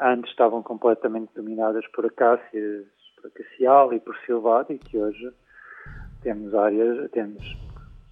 antes 0.00 0.30
estavam 0.30 0.62
completamente 0.62 1.30
dominadas 1.34 1.86
por 1.88 2.06
acácias, 2.06 2.86
por 3.16 3.28
acacial 3.28 3.92
e 3.92 3.98
por 3.98 4.16
silvado 4.26 4.72
e 4.72 4.78
que 4.78 4.96
hoje 4.96 5.32
temos 6.22 6.54
áreas, 6.54 7.10
temos 7.10 7.56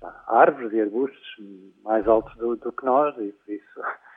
pá, 0.01 0.25
árvores 0.27 0.73
e 0.73 0.81
arbustos 0.81 1.37
mais 1.85 2.07
altos 2.07 2.35
do, 2.37 2.57
do 2.57 2.73
que 2.73 2.85
nós 2.85 3.15
e 3.19 3.33
por 3.33 3.53
isso 3.53 3.81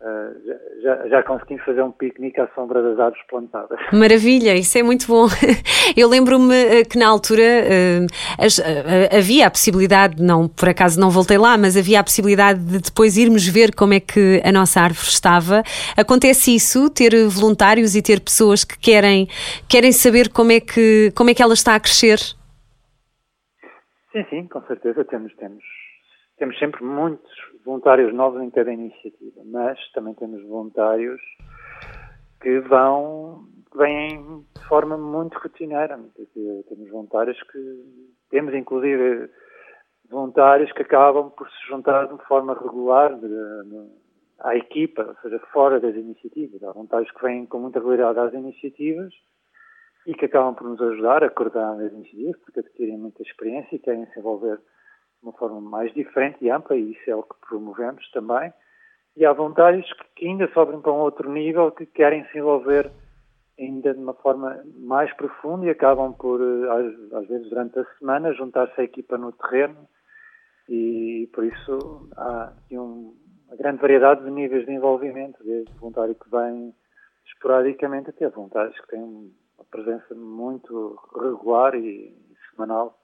uh, 0.00 0.82
já, 0.82 1.08
já 1.08 1.22
conseguimos 1.22 1.64
fazer 1.64 1.82
um 1.82 1.90
piquenique 1.90 2.40
à 2.40 2.48
sombra 2.54 2.82
das 2.82 2.98
árvores 2.98 3.26
plantadas. 3.26 3.78
Maravilha, 3.92 4.54
isso 4.54 4.76
é 4.78 4.82
muito 4.82 5.06
bom. 5.06 5.26
Eu 5.96 6.08
lembro-me 6.08 6.54
eh, 6.54 6.84
que 6.84 6.98
na 6.98 7.08
altura 7.08 7.42
uh, 7.42 8.06
as, 8.38 8.58
uh, 8.58 8.62
havia 9.16 9.46
a 9.46 9.50
possibilidade, 9.50 10.22
não 10.22 10.46
por 10.46 10.68
acaso 10.68 11.00
não 11.00 11.10
voltei 11.10 11.38
lá, 11.38 11.56
mas 11.58 11.76
havia 11.76 12.00
a 12.00 12.04
possibilidade 12.04 12.60
de 12.60 12.78
depois 12.78 13.16
irmos 13.16 13.46
ver 13.46 13.74
como 13.74 13.94
é 13.94 14.00
que 14.00 14.40
a 14.44 14.52
nossa 14.52 14.80
árvore 14.80 15.08
estava. 15.08 15.62
Acontece 15.96 16.54
isso, 16.54 16.88
ter 16.90 17.12
voluntários 17.26 17.96
e 17.96 18.02
ter 18.02 18.20
pessoas 18.20 18.62
que 18.62 18.78
querem, 18.78 19.28
querem 19.68 19.92
saber 19.92 20.28
como 20.28 20.52
é, 20.52 20.60
que, 20.60 21.12
como 21.14 21.30
é 21.30 21.34
que 21.34 21.42
ela 21.42 21.54
está 21.54 21.74
a 21.74 21.80
crescer? 21.80 22.39
Sim, 24.12 24.24
sim, 24.28 24.48
com 24.48 24.60
certeza 24.62 25.04
temos, 25.04 25.34
temos, 25.36 25.64
temos 26.36 26.58
sempre 26.58 26.82
muitos 26.82 27.30
voluntários 27.64 28.12
novos 28.12 28.42
em 28.42 28.50
cada 28.50 28.72
iniciativa, 28.72 29.40
mas 29.44 29.78
também 29.92 30.14
temos 30.14 30.42
voluntários 30.42 31.20
que 32.40 32.58
vão, 32.60 33.44
que 33.70 33.78
vêm 33.78 34.44
de 34.56 34.64
forma 34.66 34.98
muito 34.98 35.38
rotineira. 35.38 35.96
Temos 36.68 36.90
voluntários 36.90 37.40
que, 37.44 38.08
temos 38.30 38.52
inclusive 38.52 39.30
voluntários 40.10 40.72
que 40.72 40.82
acabam 40.82 41.30
por 41.30 41.48
se 41.48 41.68
juntar 41.68 42.06
de 42.06 42.24
forma 42.24 42.54
regular 42.54 43.14
de, 43.14 43.28
de, 43.28 43.90
à 44.40 44.56
equipa, 44.56 45.04
ou 45.04 45.14
seja, 45.22 45.38
fora 45.52 45.78
das 45.78 45.94
iniciativas. 45.94 46.60
Há 46.64 46.72
voluntários 46.72 47.12
que 47.12 47.22
vêm 47.22 47.46
com 47.46 47.60
muita 47.60 47.78
regularidade 47.78 48.18
às 48.18 48.34
iniciativas 48.34 49.14
e 50.06 50.14
que 50.14 50.24
acabam 50.24 50.54
por 50.54 50.68
nos 50.68 50.80
ajudar 50.80 51.22
a 51.22 51.30
coordenar 51.30 51.78
as 51.80 51.92
iniciativas, 51.92 52.40
porque 52.40 52.60
adquirem 52.60 52.98
muita 52.98 53.22
experiência 53.22 53.76
e 53.76 53.78
querem 53.78 54.06
se 54.06 54.18
envolver 54.18 54.56
de 54.56 55.22
uma 55.22 55.32
forma 55.32 55.60
mais 55.60 55.92
diferente 55.92 56.38
e 56.40 56.50
ampla, 56.50 56.76
e 56.76 56.92
isso 56.92 57.10
é 57.10 57.14
o 57.14 57.22
que 57.22 57.34
promovemos 57.48 58.10
também. 58.10 58.52
E 59.16 59.26
há 59.26 59.32
voluntários 59.32 59.86
que 60.16 60.26
ainda 60.26 60.48
sobem 60.52 60.80
para 60.80 60.92
um 60.92 61.00
outro 61.00 61.30
nível, 61.30 61.70
que 61.72 61.84
querem 61.84 62.24
se 62.26 62.38
envolver 62.38 62.90
ainda 63.58 63.92
de 63.92 64.00
uma 64.00 64.14
forma 64.14 64.64
mais 64.78 65.12
profunda 65.14 65.66
e 65.66 65.70
acabam 65.70 66.14
por, 66.14 66.40
eh, 66.40 67.16
às 67.16 67.26
vezes 67.28 67.50
durante 67.50 67.78
a 67.78 67.84
semana, 67.98 68.32
juntar-se 68.32 68.80
à 68.80 68.84
equipa 68.84 69.18
no 69.18 69.32
terreno 69.32 69.86
e 70.68 71.28
por 71.34 71.44
isso 71.44 72.08
há 72.16 72.52
um, 72.72 73.14
uma 73.46 73.56
grande 73.56 73.82
variedade 73.82 74.24
de 74.24 74.30
níveis 74.30 74.64
de 74.64 74.72
envolvimento, 74.72 75.42
desde 75.44 75.72
voluntário 75.74 76.14
que 76.14 76.30
vem 76.30 76.74
esporadicamente 77.26 78.10
até 78.10 78.28
voluntários 78.28 78.78
que 78.80 78.88
têm 78.88 79.32
uma 79.60 79.64
presença 79.70 80.14
muito 80.14 80.98
regular 81.14 81.74
e, 81.74 82.16
semanal 82.50 82.98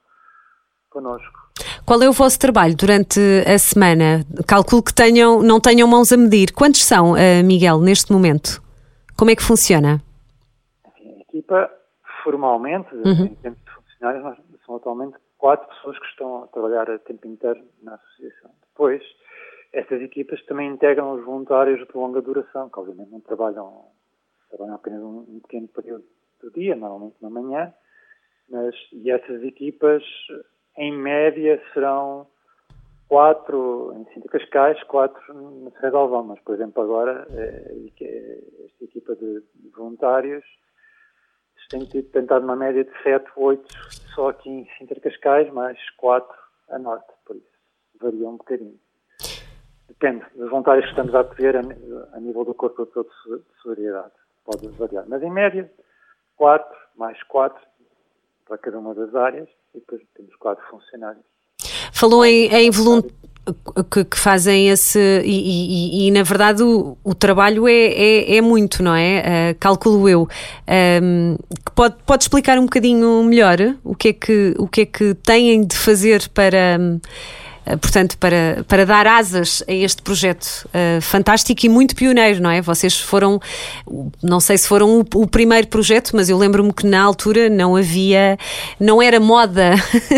connosco. 0.90 1.46
Qual 1.84 2.02
é 2.02 2.08
o 2.08 2.12
vosso 2.12 2.38
trabalho 2.38 2.74
durante 2.74 3.20
a 3.46 3.58
semana? 3.58 4.24
Calculo 4.46 4.82
que 4.82 4.94
tenham, 4.94 5.42
não 5.42 5.60
tenham 5.60 5.86
mãos 5.86 6.12
a 6.12 6.16
medir. 6.16 6.52
Quantos 6.52 6.82
são, 6.84 7.12
uh, 7.12 7.44
Miguel, 7.44 7.80
neste 7.80 8.12
momento? 8.12 8.62
Como 9.16 9.30
é 9.30 9.36
que 9.36 9.42
funciona? 9.42 10.02
a 10.96 11.20
equipa, 11.20 11.70
formalmente, 12.24 12.94
uhum. 12.94 13.26
em 13.26 13.34
termos 13.36 13.60
de 13.60 13.70
funcionários, 13.70 14.38
são 14.64 14.76
atualmente 14.76 15.16
quatro 15.38 15.68
pessoas 15.68 15.98
que 15.98 16.06
estão 16.06 16.44
a 16.44 16.46
trabalhar 16.48 16.90
a 16.90 16.98
tempo 16.98 17.26
inteiro 17.28 17.62
na 17.82 17.94
associação. 17.94 18.50
Depois, 18.72 19.02
estas 19.72 20.00
equipas 20.00 20.42
também 20.46 20.68
integram 20.70 21.12
os 21.12 21.24
voluntários 21.24 21.86
de 21.86 21.96
longa 21.96 22.20
duração, 22.20 22.68
que 22.68 22.80
obviamente 22.80 23.10
não 23.10 23.20
trabalham, 23.20 23.84
trabalham 24.50 24.74
apenas 24.74 25.02
um, 25.02 25.24
um 25.28 25.40
pequeno 25.40 25.68
período 25.68 26.04
do 26.40 26.50
dia, 26.50 26.74
normalmente 26.74 27.16
na 27.20 27.30
manhã, 27.30 27.72
mas, 28.48 28.74
e 28.92 29.10
essas 29.10 29.42
equipas, 29.42 30.02
em 30.76 30.92
média, 30.92 31.60
serão 31.72 32.26
quatro 33.08 33.94
em 33.96 34.12
Sinta 34.12 34.28
Cascais, 34.28 34.82
quatro 34.84 35.34
na 35.62 35.70
Serra 35.72 35.90
de 35.90 35.96
Alvão, 35.96 36.24
mas, 36.24 36.40
por 36.40 36.54
exemplo, 36.54 36.82
agora, 36.82 37.26
é, 37.30 37.74
esta 38.64 38.84
equipa 38.84 39.14
de, 39.16 39.42
voluntários 39.74 40.44
tem 41.68 41.84
tentado 41.84 42.44
uma 42.44 42.56
média 42.56 42.84
de 42.84 43.02
sete, 43.02 43.28
oito 43.36 43.66
só 44.14 44.28
aqui 44.28 44.48
em 44.48 44.68
Sinta 44.78 44.98
Cascais, 45.00 45.52
mais 45.52 45.78
quatro 45.96 46.36
a 46.70 46.78
norte, 46.78 47.12
por 47.24 47.36
isso 47.36 47.46
varia 48.00 48.28
um 48.28 48.36
bocadinho. 48.36 48.78
Depende 49.88 50.24
dos 50.34 50.50
voluntários 50.50 50.84
que 50.84 50.90
estamos 50.90 51.14
a 51.14 51.20
a, 51.20 52.16
a 52.16 52.20
nível 52.20 52.44
do 52.44 52.54
corpo 52.54 52.84
de 52.84 53.42
solidariedade. 53.62 54.12
Pode 54.44 54.68
variar, 54.68 55.04
mas 55.08 55.22
em 55.22 55.30
média 55.30 55.70
quatro, 56.36 56.76
mais 56.96 57.20
quatro 57.24 57.60
para 58.46 58.58
cada 58.58 58.78
uma 58.78 58.94
das 58.94 59.14
áreas 59.14 59.48
e 59.74 59.78
depois 59.78 60.02
temos 60.14 60.34
quatro 60.36 60.64
funcionários. 60.70 61.24
Falou 61.92 62.24
em, 62.24 62.46
em 62.46 62.70
que, 63.90 64.04
que, 64.04 64.18
fazem 64.18 64.68
esse. 64.68 64.98
E, 65.24 66.04
e, 66.04 66.08
e 66.08 66.10
na 66.10 66.22
verdade 66.22 66.62
o, 66.62 66.96
o 67.04 67.14
trabalho 67.14 67.68
é, 67.68 67.72
é, 67.72 68.36
é, 68.36 68.40
muito, 68.40 68.82
não 68.82 68.94
é? 68.94 69.52
Uh, 69.52 69.58
calculo 69.58 70.08
eu. 70.08 70.28
Um, 71.02 71.36
pode, 71.74 71.96
pode 72.04 72.24
explicar 72.24 72.58
um 72.58 72.64
bocadinho 72.64 73.22
melhor 73.22 73.58
o 73.84 73.94
que 73.94 74.08
é 74.08 74.12
que, 74.12 74.54
o 74.58 74.66
que, 74.66 74.80
é 74.82 74.86
que 74.86 75.14
têm 75.14 75.64
de 75.64 75.76
fazer 75.76 76.28
para. 76.30 76.78
Um, 76.80 77.00
portanto, 77.80 78.16
para, 78.18 78.64
para 78.68 78.86
dar 78.86 79.06
asas 79.06 79.62
a 79.66 79.72
este 79.72 80.00
projeto 80.00 80.66
uh, 80.66 81.00
fantástico 81.02 81.66
e 81.66 81.68
muito 81.68 81.96
pioneiro, 81.96 82.40
não 82.40 82.50
é? 82.50 82.60
Vocês 82.60 83.00
foram, 83.00 83.40
não 84.22 84.38
sei 84.38 84.56
se 84.56 84.68
foram 84.68 85.00
o, 85.00 85.22
o 85.22 85.26
primeiro 85.26 85.66
projeto, 85.66 86.12
mas 86.14 86.30
eu 86.30 86.38
lembro-me 86.38 86.72
que 86.72 86.86
na 86.86 87.02
altura 87.02 87.48
não 87.50 87.74
havia, 87.74 88.36
não 88.78 89.02
era 89.02 89.18
moda 89.18 89.72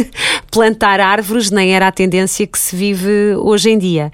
plantar 0.52 1.00
árvores, 1.00 1.50
nem 1.50 1.74
era 1.74 1.88
a 1.88 1.92
tendência 1.92 2.46
que 2.46 2.58
se 2.58 2.76
vive 2.76 3.34
hoje 3.36 3.70
em 3.70 3.78
dia. 3.78 4.12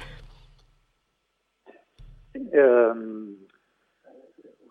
Um, 2.36 3.36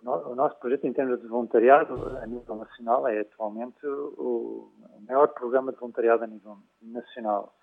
o 0.03 0.35
nosso 0.35 0.57
projeto 0.59 0.85
em 0.85 0.93
termos 0.93 1.21
de 1.21 1.27
voluntariado 1.27 2.17
a 2.21 2.25
nível 2.25 2.55
nacional 2.55 3.07
é 3.07 3.19
atualmente 3.19 3.85
o 3.85 4.71
maior 5.07 5.27
programa 5.27 5.71
de 5.73 5.79
voluntariado 5.79 6.23
a 6.23 6.27
nível 6.27 6.57
nacional 6.81 7.53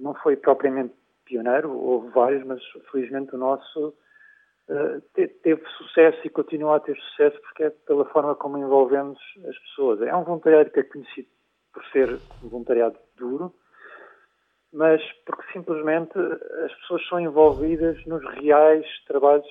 não 0.00 0.14
foi 0.14 0.36
propriamente 0.36 0.94
pioneiro, 1.24 1.70
houve 1.70 2.08
vários, 2.10 2.44
mas 2.44 2.60
felizmente 2.90 3.34
o 3.34 3.38
nosso 3.38 3.94
uh, 4.68 5.00
teve 5.14 5.62
sucesso 5.78 6.18
e 6.24 6.30
continua 6.30 6.76
a 6.76 6.80
ter 6.80 6.96
sucesso 6.96 7.40
porque 7.42 7.64
é 7.64 7.70
pela 7.70 8.04
forma 8.06 8.34
como 8.34 8.58
envolvemos 8.58 9.18
as 9.48 9.58
pessoas. 9.58 10.02
É 10.02 10.14
um 10.14 10.24
voluntariado 10.24 10.70
que 10.70 10.80
é 10.80 10.82
conhecido 10.84 11.28
por 11.72 11.84
ser 11.86 12.18
um 12.42 12.48
voluntariado 12.48 12.98
duro, 13.16 13.54
mas 14.72 15.00
porque 15.24 15.52
simplesmente 15.52 16.18
as 16.18 16.74
pessoas 16.80 17.06
são 17.08 17.20
envolvidas 17.20 18.04
nos 18.06 18.24
reais 18.34 18.86
trabalhos 19.06 19.46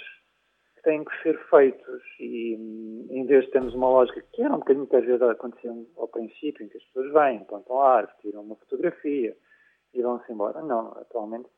que 0.76 0.84
têm 0.84 1.04
que 1.04 1.24
ser 1.24 1.38
feitos 1.50 2.02
e 2.20 2.56
em 3.10 3.26
vez 3.26 3.46
de 3.46 3.52
termos 3.52 3.74
uma 3.74 3.90
lógica 3.90 4.24
que 4.34 4.42
era 4.42 4.54
um 4.54 4.60
bocadinho 4.60 4.88
que 4.88 4.96
às 4.96 5.06
vezes 5.06 5.22
acontecia 5.22 5.72
ao 5.98 6.08
princípio, 6.08 6.66
em 6.66 6.70
que 6.70 6.78
as 6.78 6.84
pessoas 6.86 7.14
vêm, 7.14 7.44
plantam 7.46 7.82
a 7.82 7.96
árvore, 7.96 8.18
tiram 8.22 8.42
uma 8.42 8.56
fotografia, 8.56 9.36
e 9.94 10.02
vão-se 10.02 10.32
embora. 10.32 10.62
Não, 10.62 10.90
atualmente 11.00 11.50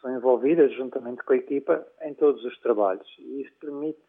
são 0.00 0.14
envolvidas 0.14 0.72
juntamente 0.74 1.22
com 1.22 1.32
a 1.32 1.36
equipa 1.36 1.86
em 2.02 2.14
todos 2.14 2.42
os 2.44 2.58
trabalhos 2.60 3.06
e 3.18 3.42
isso 3.42 3.52
permite 3.60 4.00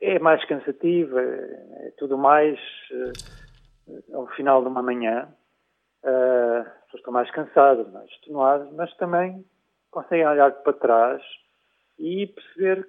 é 0.00 0.18
mais 0.18 0.44
cansativo, 0.44 1.18
é, 1.18 1.86
é 1.86 1.92
tudo 1.98 2.16
mais 2.16 2.58
uh, 2.92 4.16
ao 4.16 4.26
final 4.28 4.62
de 4.62 4.68
uma 4.68 4.82
manhã. 4.82 5.28
Uh, 6.04 6.60
as 6.60 6.84
pessoas 6.84 7.00
estão 7.00 7.12
mais 7.12 7.30
cansadas, 7.32 7.92
mais 7.92 8.08
extenuadas, 8.10 8.70
mas 8.72 8.94
também 8.96 9.44
conseguem 9.90 10.26
olhar 10.26 10.52
para 10.62 10.72
trás 10.74 11.22
e 11.98 12.28
perceber, 12.28 12.88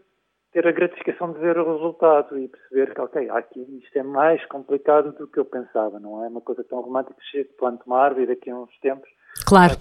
ter 0.51 0.67
a 0.67 0.71
gratificação 0.71 1.33
de 1.33 1.39
ver 1.39 1.57
o 1.57 1.73
resultado 1.73 2.37
e 2.37 2.47
perceber 2.47 2.93
que, 2.93 3.01
ok, 3.01 3.29
aqui 3.31 3.59
isto 3.83 3.97
é 3.97 4.03
mais 4.03 4.45
complicado 4.45 5.11
do 5.13 5.27
que 5.27 5.39
eu 5.39 5.45
pensava, 5.45 5.99
não 5.99 6.23
é 6.23 6.27
uma 6.27 6.41
coisa 6.41 6.63
tão 6.63 6.81
romântica, 6.81 7.19
chego, 7.31 7.53
planto 7.53 7.83
uma 7.87 7.99
árvore 7.99 8.23
e 8.23 8.27
daqui 8.27 8.51
a 8.51 8.55
uns 8.55 8.79
tempos. 8.79 9.09
Claro. 9.45 9.75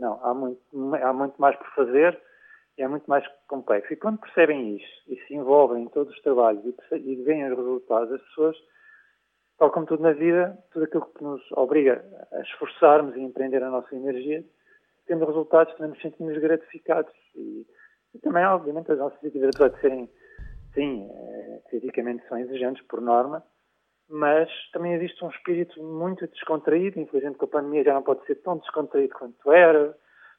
Não, 0.00 0.24
há 0.24 0.34
muito, 0.34 0.60
há 1.02 1.12
muito 1.12 1.40
mais 1.40 1.56
por 1.56 1.66
fazer 1.74 2.18
e 2.78 2.82
é 2.82 2.88
muito 2.88 3.06
mais 3.08 3.24
complexo. 3.48 3.92
E 3.92 3.96
quando 3.96 4.18
percebem 4.18 4.76
isso 4.76 5.02
e 5.08 5.16
se 5.26 5.34
envolvem 5.34 5.84
em 5.84 5.88
todos 5.88 6.12
os 6.14 6.22
trabalhos 6.22 6.64
e, 6.64 6.96
e 6.96 7.16
veem 7.22 7.50
os 7.50 7.56
resultados, 7.56 8.12
as 8.12 8.22
pessoas, 8.22 8.56
tal 9.58 9.70
como 9.70 9.86
tudo 9.86 10.02
na 10.02 10.12
vida, 10.12 10.58
tudo 10.72 10.84
aquilo 10.84 11.06
que 11.06 11.22
nos 11.22 11.42
obriga 11.52 12.04
a 12.32 12.40
esforçarmos 12.40 13.14
e 13.16 13.20
empreender 13.20 13.62
a 13.62 13.70
nossa 13.70 13.94
energia, 13.94 14.44
tendo 15.06 15.26
resultados, 15.26 15.74
também 15.74 15.90
nos 15.90 16.00
sentimos 16.00 16.38
gratificados. 16.38 17.12
E, 17.34 17.66
e 18.14 18.18
também, 18.18 18.44
obviamente, 18.44 18.92
as 18.92 18.98
nossas 18.98 19.18
atividades, 19.24 19.80
serem, 19.80 20.08
sim, 20.74 21.08
é, 21.10 21.60
fisicamente 21.70 22.26
são 22.28 22.38
exigentes 22.38 22.84
por 22.86 23.00
norma, 23.00 23.42
mas 24.12 24.50
também 24.72 24.92
existe 24.92 25.24
um 25.24 25.30
espírito 25.30 25.82
muito 25.82 26.26
descontraído, 26.26 27.00
infelizmente 27.00 27.38
com 27.38 27.46
a 27.46 27.48
pandemia 27.48 27.82
já 27.82 27.94
não 27.94 28.02
pode 28.02 28.24
ser 28.26 28.34
tão 28.42 28.58
descontraído 28.58 29.14
quanto 29.14 29.50
era, 29.50 29.96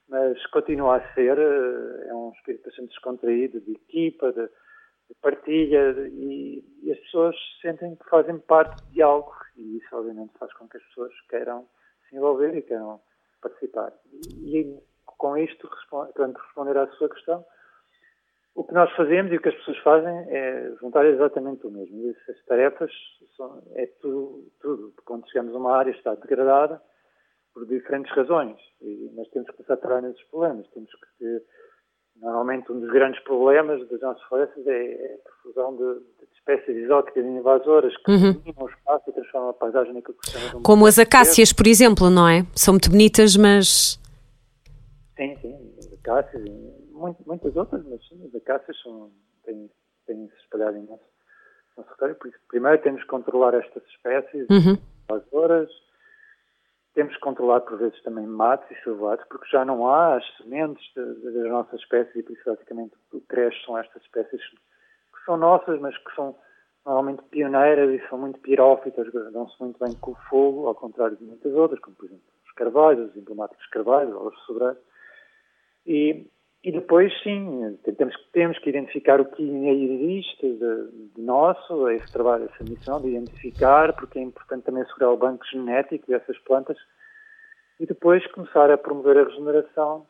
mas 0.08 0.46
continua 0.48 0.98
a 0.98 1.14
ser, 1.16 1.40
eh, 1.40 2.08
é 2.08 2.14
um 2.14 2.32
espírito 2.34 2.66
bastante 2.66 2.90
descontraído, 2.90 3.60
de 3.62 3.72
equipa, 3.72 4.32
de, 4.32 4.46
de 4.46 5.16
partilha, 5.20 5.92
e, 6.08 6.64
e, 6.84 6.92
as 6.92 7.00
pessoas 7.00 7.36
sentem 7.64 7.96
que 7.96 8.08
fazem 8.10 8.38
parte 8.38 8.80
de 8.92 9.02
algo, 9.02 9.34
e 9.58 9.78
isso 9.78 9.96
obviamente 9.96 10.38
faz 10.38 10.54
com 10.54 10.68
que 10.68 10.78
as 10.78 10.84
pessoas 10.84 11.12
queiram 11.28 11.68
se 12.08 12.16
envolver 12.16 12.56
e 12.56 12.62
queiram 12.62 13.02
participar. 13.42 13.92
E, 14.38 14.60
e 14.60 14.80
com 15.06 15.36
isto, 15.36 15.68
tentando 16.14 16.38
responder 16.38 16.78
à 16.78 16.88
sua 16.92 17.10
questão, 17.10 17.44
o 18.56 18.64
que 18.64 18.74
nós 18.74 18.92
fazemos 18.96 19.32
e 19.32 19.38
o 19.38 19.42
que 19.42 19.50
as 19.50 19.56
pessoas 19.56 19.78
fazem 19.80 20.16
é 20.30 20.72
juntar 20.80 21.06
exatamente 21.06 21.66
o 21.66 21.72
mesmo. 21.72 21.98
E 21.98 22.10
essas 22.10 22.46
tarefas 22.46 22.92
são, 23.36 23.64
é 23.76 23.88
tudo, 24.00 24.52
tudo. 24.62 24.94
Quando 25.06 25.28
chegamos 25.30 25.56
a 25.56 25.58
uma 25.58 25.76
área 25.76 25.92
está 25.92 26.14
degradada 26.16 26.82
por 27.54 27.66
diferentes 27.66 28.14
razões. 28.16 28.58
E 28.82 29.12
nós 29.16 29.28
temos 29.30 29.50
que 29.50 29.58
começar 29.58 29.74
a 29.74 29.78
trabalhar 29.78 30.08
nesses 30.08 30.24
problemas. 30.26 30.68
Temos 30.70 30.90
que, 31.18 31.42
normalmente, 32.18 32.72
um 32.72 32.80
dos 32.80 32.92
grandes 32.92 33.22
problemas 33.24 33.88
das 33.90 34.02
nossas 34.02 34.24
florestas 34.24 34.68
é, 34.68 35.16
a 35.16 35.30
profusão 35.30 35.76
de, 35.76 36.00
de, 36.00 36.34
espécies 36.34 36.76
exóticas 36.76 37.24
e 37.24 37.28
invasoras 37.28 37.96
que 37.98 38.12
uhum. 38.12 38.34
dominam 38.34 38.66
o 38.66 38.70
espaço 38.70 39.10
e 39.10 39.14
transformam 39.14 39.50
a 39.50 39.54
paisagem 39.54 39.94
naquilo 39.94 40.18
que 40.18 40.30
se 40.30 40.62
Como 40.62 40.86
as 40.86 41.00
acácias, 41.00 41.54
por 41.54 41.66
exemplo, 41.66 42.10
não 42.10 42.28
é? 42.28 42.46
São 42.56 42.74
muito 42.74 42.90
bonitas, 42.90 43.36
mas... 43.36 44.00
Sim, 45.16 45.38
sim. 45.42 45.74
Acácias 46.02 46.44
e 47.10 47.16
muitas 47.26 47.56
outras, 47.56 47.86
mas 47.86 48.06
sim, 48.08 48.26
as 48.26 48.36
acácias 48.36 48.80
são, 48.82 49.12
têm, 49.44 49.70
têm 50.06 50.28
se 50.28 50.36
espalhado 50.38 50.78
em 50.78 50.84
nosso, 50.84 51.04
nosso 51.78 51.90
território. 51.90 52.16
Por 52.16 52.28
isso, 52.28 52.40
primeiro 52.48 52.82
temos 52.82 53.02
que 53.02 53.08
controlar 53.08 53.54
estas 53.54 53.84
espécies 53.86 54.48
uhum. 54.50 54.78
invasoras, 55.10 55.70
temos 56.94 57.14
que 57.16 57.22
controlar 57.22 57.62
por 57.62 57.78
vezes 57.78 58.02
também 58.04 58.26
matos 58.26 58.70
e 58.72 58.84
silvatos, 58.84 59.26
porque 59.28 59.50
já 59.50 59.66
não 59.66 59.88
há 59.88 60.16
as 60.16 60.38
sementes 60.38 60.84
das 60.96 61.50
nossas 61.50 61.80
espécies 61.80 62.16
e 62.16 62.24
por 62.24 62.34
isso 62.34 62.44
basicamente 62.46 62.94
o 63.12 63.20
que 63.20 63.28
cresce 63.28 63.58
são 63.66 63.78
estas 63.78 64.02
espécies 64.04 64.42
que 64.42 65.26
são 65.26 65.38
nossas, 65.38 65.80
mas 65.80 65.98
que 65.98 66.16
são 66.16 66.36
normalmente 66.86 67.24
pioneiras 67.30 67.90
e 67.90 68.08
são 68.10 68.18
muito 68.18 68.40
pirófitas, 68.40 69.12
dão-se 69.32 69.56
muito 69.60 69.80
bem 69.84 69.96
com 69.96 70.12
o 70.12 70.18
fogo, 70.30 70.68
ao 70.68 70.76
contrário 70.76 71.16
de 71.16 71.24
muitas 71.24 71.54
outras, 71.54 71.80
como 71.80 71.96
por 71.96 72.06
exemplo 72.06 72.24
os 72.46 72.52
carvalhos, 72.54 73.10
os 73.10 73.18
emblemáticos 73.18 73.66
carvalhos 73.68 74.14
ou 74.14 74.28
os 74.28 74.40
sobreiros. 74.46 74.78
E, 75.86 76.28
e 76.64 76.72
depois, 76.72 77.12
sim, 77.22 77.78
temos, 77.98 78.16
temos 78.32 78.58
que 78.60 78.70
identificar 78.70 79.20
o 79.20 79.26
que 79.26 79.44
existe 79.44 80.50
de, 80.50 81.12
de, 81.14 81.22
nosso, 81.22 81.90
esse 81.90 82.10
trabalho, 82.14 82.46
essa 82.46 82.64
missão 82.64 83.02
de 83.02 83.10
identificar, 83.10 83.92
porque 83.94 84.18
é 84.18 84.22
importante 84.22 84.64
também 84.64 84.84
assegurar 84.84 85.12
o 85.12 85.18
banco 85.18 85.46
genético 85.46 86.08
dessas 86.08 86.38
plantas 86.40 86.78
e 87.82 87.86
depois 87.86 88.26
começar 88.32 88.72
a 88.72 88.78
promover 88.78 89.18
a 89.18 89.24
regeneração 89.26 90.08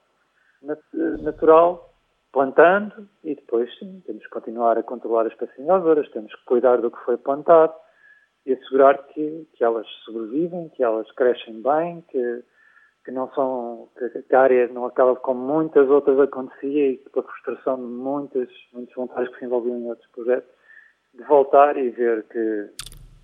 natural, 1.23 1.91
plantando 2.31 3.09
e 3.23 3.33
depois, 3.33 3.75
sim, 3.79 4.03
temos 4.05 4.21
que 4.23 4.29
continuar 4.29 4.77
a 4.77 4.83
controlar 4.83 5.25
as 5.25 5.33
espécies 5.33 5.65
temos 6.11 6.35
que 6.35 6.45
cuidar 6.45 6.77
do 6.77 6.91
que 6.91 7.03
foi 7.03 7.17
plantado 7.17 7.73
e 8.45 8.53
assegurar 8.53 9.07
que, 9.07 9.47
que 9.53 9.63
elas 9.63 9.87
sobrevivem, 10.05 10.69
que 10.69 10.83
elas 10.83 11.11
crescem 11.13 11.63
bem, 11.63 12.01
que 12.09 12.43
que 13.03 13.11
não 13.11 13.29
são, 13.33 13.89
que 14.27 14.35
a 14.35 14.41
área 14.41 14.67
não 14.69 14.85
acaba 14.85 15.15
como 15.15 15.39
muitas 15.39 15.89
outras 15.89 16.19
acontecia 16.19 16.91
e 16.91 16.97
pela 16.97 17.25
frustração 17.25 17.75
de 17.75 17.83
muitas, 17.83 18.49
muitos 18.73 18.95
voluntários 18.95 19.31
que 19.33 19.39
se 19.39 19.45
envolviam 19.45 19.77
em 19.77 19.89
outros 19.89 20.09
projetos, 20.11 20.49
de 21.13 21.23
voltar 21.23 21.77
e 21.77 21.89
ver 21.89 22.23
que, 22.23 22.69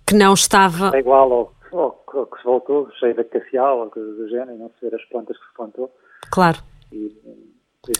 que 0.06 0.14
não 0.14 0.34
estava 0.34 0.94
é 0.94 1.00
igual 1.00 1.32
ao, 1.32 1.54
ao, 1.72 2.04
ao, 2.06 2.26
que 2.26 2.38
se 2.38 2.44
voltou, 2.44 2.90
cheio 2.98 3.14
de 3.14 3.20
acacial 3.20 3.80
ou 3.80 3.90
coisas 3.90 4.16
do 4.16 4.28
género, 4.28 4.52
e 4.52 4.58
não 4.58 4.70
se 4.70 4.88
ver 4.88 4.94
as 4.94 5.04
plantas 5.06 5.36
que 5.38 5.46
se 5.46 5.54
plantou. 5.54 5.90
Claro. 6.30 6.58
E, 6.92 7.16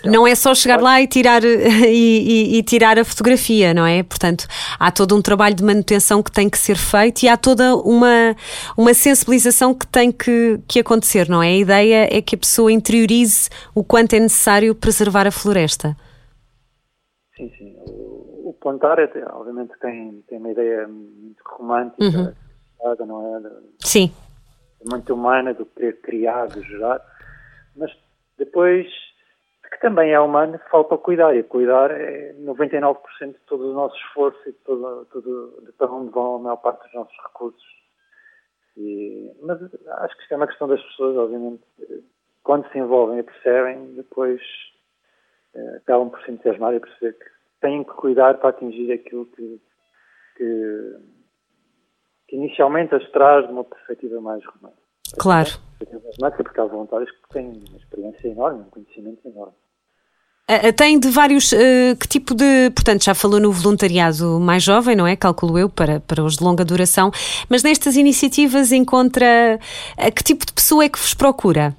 não 0.04 0.26
é 0.26 0.34
só 0.34 0.54
chegar 0.54 0.80
lá 0.80 1.00
e 1.00 1.06
tirar, 1.06 1.42
e, 1.44 1.48
e, 1.88 2.58
e, 2.58 2.62
tirar 2.62 2.98
a 2.98 3.04
fotografia, 3.04 3.74
não 3.74 3.86
é? 3.86 4.02
Portanto, 4.02 4.46
há 4.78 4.90
todo 4.90 5.16
um 5.16 5.22
trabalho 5.22 5.54
de 5.54 5.64
manutenção 5.64 6.22
que 6.22 6.30
tem 6.30 6.48
que 6.48 6.58
ser 6.58 6.76
feito 6.76 7.22
e 7.22 7.28
há 7.28 7.36
toda 7.36 7.76
uma, 7.76 8.34
uma 8.76 8.94
sensibilização 8.94 9.74
que 9.74 9.86
tem 9.86 10.12
que, 10.12 10.60
que 10.68 10.80
acontecer, 10.80 11.28
não 11.28 11.42
é? 11.42 11.48
A 11.48 11.56
ideia 11.56 12.08
é 12.16 12.22
que 12.22 12.34
a 12.34 12.38
pessoa 12.38 12.72
interiorize 12.72 13.48
o 13.74 13.84
quanto 13.84 14.14
é 14.14 14.20
necessário 14.20 14.74
preservar 14.74 15.26
a 15.26 15.30
floresta. 15.30 15.96
Sim, 17.36 17.50
sim. 17.58 17.74
O, 17.86 18.50
o 18.50 18.56
plantar, 18.60 18.98
é, 18.98 19.08
obviamente, 19.32 19.72
tem, 19.80 20.22
tem 20.28 20.38
uma 20.38 20.50
ideia 20.50 20.86
muito 20.86 21.42
romântica, 21.46 22.04
uhum. 22.04 23.06
não 23.06 23.36
é? 23.36 23.50
Sim. 23.80 24.12
Muito 24.84 25.12
humana 25.12 25.52
do 25.52 25.66
querer 25.66 26.00
criar, 26.00 26.46
de 26.46 26.62
gerar, 26.62 27.02
mas 27.76 27.90
depois 28.38 28.86
que 29.80 29.86
também 29.86 30.12
é 30.12 30.20
humano, 30.20 30.60
falta 30.70 30.98
cuidar. 30.98 31.34
E 31.34 31.42
cuidar 31.42 31.90
é 31.90 32.34
99% 32.34 32.98
de 33.20 33.32
todo 33.46 33.70
o 33.70 33.74
nosso 33.74 33.96
esforço 33.96 34.38
e 34.46 34.52
de, 34.52 34.58
todo, 34.58 35.06
todo, 35.06 35.62
de 35.64 35.72
para 35.72 35.90
onde 35.90 36.10
vão 36.10 36.36
a 36.36 36.38
maior 36.38 36.56
parte 36.56 36.84
dos 36.84 36.94
nossos 36.94 37.16
recursos. 37.22 37.80
E, 38.76 39.32
mas 39.42 39.58
acho 39.62 40.16
que 40.16 40.22
isto 40.22 40.32
é 40.32 40.36
uma 40.36 40.46
questão 40.46 40.68
das 40.68 40.82
pessoas, 40.82 41.16
obviamente. 41.16 41.62
Quando 42.42 42.70
se 42.70 42.78
envolvem 42.78 43.18
e 43.18 43.22
percebem, 43.22 43.94
depois 43.94 44.40
eh, 45.54 45.76
acabam 45.78 46.10
por 46.10 46.20
se 46.22 46.30
entusiasmar 46.30 46.74
e 46.74 46.80
perceber 46.80 47.12
que 47.18 47.30
têm 47.60 47.84
que 47.84 47.92
cuidar 47.92 48.38
para 48.38 48.50
atingir 48.50 48.92
aquilo 48.92 49.26
que, 49.26 49.60
que, 50.36 50.96
que 52.28 52.36
inicialmente 52.36 52.94
as 52.94 53.08
traz 53.10 53.46
de 53.46 53.52
uma 53.52 53.64
perspectiva 53.64 54.20
mais 54.20 54.44
romântica. 54.44 54.82
Claro. 55.18 55.50
Porque 55.78 56.60
há 56.60 56.64
voluntários 56.64 57.10
que 57.10 57.28
têm 57.30 57.62
uma 57.68 57.78
experiência 57.78 58.28
enorme, 58.28 58.60
um 58.60 58.70
conhecimento 58.70 59.26
enorme. 59.26 59.54
Uh, 60.50 60.72
tem 60.76 60.98
de 60.98 61.08
vários. 61.08 61.52
Uh, 61.52 61.96
que 62.00 62.08
tipo 62.08 62.34
de. 62.34 62.70
Portanto, 62.74 63.04
já 63.04 63.14
falou 63.14 63.38
no 63.38 63.52
voluntariado 63.52 64.40
mais 64.40 64.64
jovem, 64.64 64.96
não 64.96 65.06
é? 65.06 65.14
Calculo 65.14 65.56
eu, 65.56 65.68
para, 65.68 66.00
para 66.00 66.24
os 66.24 66.38
de 66.38 66.44
longa 66.44 66.64
duração. 66.64 67.12
Mas 67.48 67.62
nestas 67.62 67.94
iniciativas 67.94 68.72
encontra. 68.72 69.60
Que 70.16 70.24
tipo 70.24 70.44
de 70.44 70.52
pessoa 70.52 70.84
é 70.84 70.88
que 70.88 70.98
vos 70.98 71.14
procura? 71.14 71.72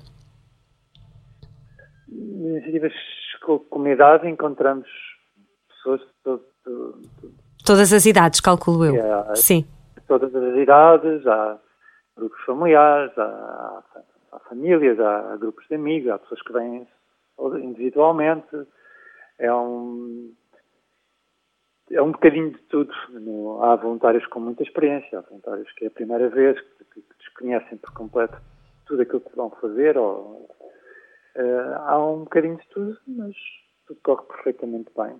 Iniciativas 2.09 2.93
com 3.45 3.59
comunidade 3.59 4.29
encontramos 4.29 4.87
pessoas 5.67 5.99
de 5.99 6.07
todo, 6.23 6.43
todo, 6.63 7.01
Todas 7.65 7.91
as 7.91 8.05
idades, 8.05 8.39
calculo 8.39 8.85
eu. 8.85 8.95
É, 8.95 9.35
Sim. 9.35 9.65
Todas 10.07 10.33
as 10.33 10.55
idades, 10.55 11.25
há 11.27 11.57
grupos 12.15 12.39
familiares, 12.45 13.11
há, 13.17 13.83
há 14.31 14.39
famílias, 14.47 14.99
há 14.99 15.35
grupos 15.37 15.65
de 15.67 15.75
amigos, 15.75 16.09
há 16.09 16.19
pessoas 16.19 16.41
que 16.41 16.53
vêm 16.53 16.87
individualmente. 17.59 18.67
É 19.39 19.53
um, 19.53 20.33
é 21.91 22.01
um 22.01 22.11
bocadinho 22.11 22.51
de 22.51 22.59
tudo. 22.69 22.93
Há 23.61 23.75
voluntários 23.75 24.25
com 24.27 24.39
muita 24.39 24.63
experiência, 24.63 25.19
há 25.19 25.21
voluntários 25.21 25.71
que 25.73 25.85
é 25.85 25.87
a 25.87 25.91
primeira 25.91 26.29
vez, 26.29 26.59
que, 26.59 27.01
que 27.01 27.03
desconhecem 27.19 27.77
por 27.77 27.91
completo 27.93 28.37
tudo 28.85 29.01
aquilo 29.01 29.21
que 29.21 29.35
vão 29.35 29.49
fazer. 29.61 29.97
Ou, 29.97 30.49
uh, 31.35 31.75
há 31.85 32.05
um 32.05 32.19
bocadinho 32.19 32.57
de 32.57 32.67
tudo, 32.67 32.97
mas 33.07 33.35
tudo 33.87 33.99
corre 34.03 34.23
perfeitamente 34.23 34.89
bem. 34.95 35.15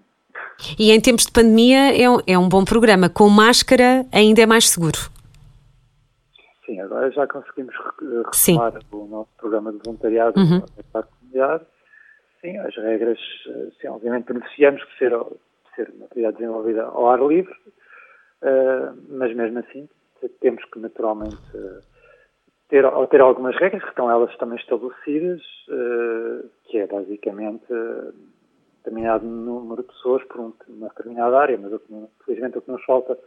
E 0.80 0.92
em 0.92 1.02
tempos 1.02 1.26
de 1.26 1.32
pandemia 1.32 2.02
é 2.02 2.10
um, 2.10 2.18
é 2.26 2.38
um 2.38 2.48
bom 2.48 2.64
programa. 2.64 3.10
Com 3.10 3.28
máscara 3.30 4.06
ainda 4.12 4.42
é 4.42 4.46
mais 4.46 4.70
seguro. 4.70 4.98
Sim, 6.66 6.80
agora 6.80 7.12
já 7.12 7.28
conseguimos 7.28 7.76
retomar 7.76 8.32
Sim. 8.34 8.80
o 8.92 9.06
nosso 9.08 9.30
programa 9.38 9.74
de 9.74 9.80
voluntariado 9.84 10.40
uhum. 10.40 10.62
para 10.92 11.02
a 11.02 11.04
comunidade 11.04 11.66
Sim, 12.42 12.58
as 12.58 12.76
regras, 12.76 13.20
sim, 13.80 13.88
obviamente 13.88 14.26
beneficiamos 14.26 14.82
de 14.82 14.98
ser, 14.98 15.12
de 15.12 15.76
ser 15.76 15.90
uma 15.92 16.06
atividade 16.06 16.38
desenvolvida 16.38 16.84
ao 16.86 17.10
ar 17.10 17.20
livre, 17.22 17.54
uh, 18.42 18.98
mas 19.10 19.34
mesmo 19.36 19.60
assim 19.60 19.88
temos 20.40 20.64
que 20.66 20.80
naturalmente 20.80 21.38
ter, 22.70 22.84
ter 23.10 23.22
algumas 23.22 23.56
regras 23.58 23.84
que 23.84 23.90
estão 23.90 24.10
elas 24.10 24.36
também 24.38 24.58
estabelecidas, 24.58 25.42
que 26.66 26.78
é 26.78 26.88
basicamente 26.88 27.66
determinado 28.78 29.26
número 29.26 29.84
de 29.84 29.88
pessoas 29.90 30.24
por 30.26 30.54
uma 30.68 30.90
determinada 30.90 31.40
área, 31.40 31.58
mas 31.58 31.72
felizmente 32.26 32.58
o 32.58 32.62
que 32.62 32.72
nos 32.72 32.84
falta 32.86 33.18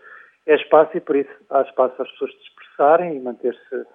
é 0.46 0.54
espaço 0.56 0.96
e 0.96 1.00
por 1.00 1.16
isso 1.16 1.30
há 1.50 1.62
espaço 1.62 2.00
às 2.02 2.10
pessoas 2.12 2.32
se 2.32 2.42
expressarem 2.42 3.16
e 3.16 3.20
manter-se 3.20 3.86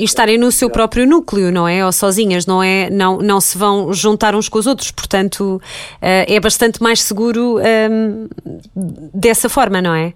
e 0.00 0.04
estarem 0.04 0.38
no 0.38 0.50
seu 0.50 0.70
próprio 0.70 1.06
núcleo, 1.06 1.52
não 1.52 1.68
é? 1.68 1.84
Ou 1.84 1.92
sozinhas, 1.92 2.46
não 2.46 2.62
é? 2.62 2.88
Não, 2.88 3.18
não 3.18 3.38
se 3.38 3.58
vão 3.58 3.92
juntar 3.92 4.34
uns 4.34 4.48
com 4.48 4.58
os 4.58 4.66
outros, 4.66 4.90
portanto 4.90 5.60
eh, 6.00 6.34
é 6.34 6.40
bastante 6.40 6.82
mais 6.82 7.02
seguro 7.02 7.58
ehm, 7.60 8.26
dessa 9.14 9.48
forma, 9.50 9.82
não 9.82 9.94
é? 9.94 10.14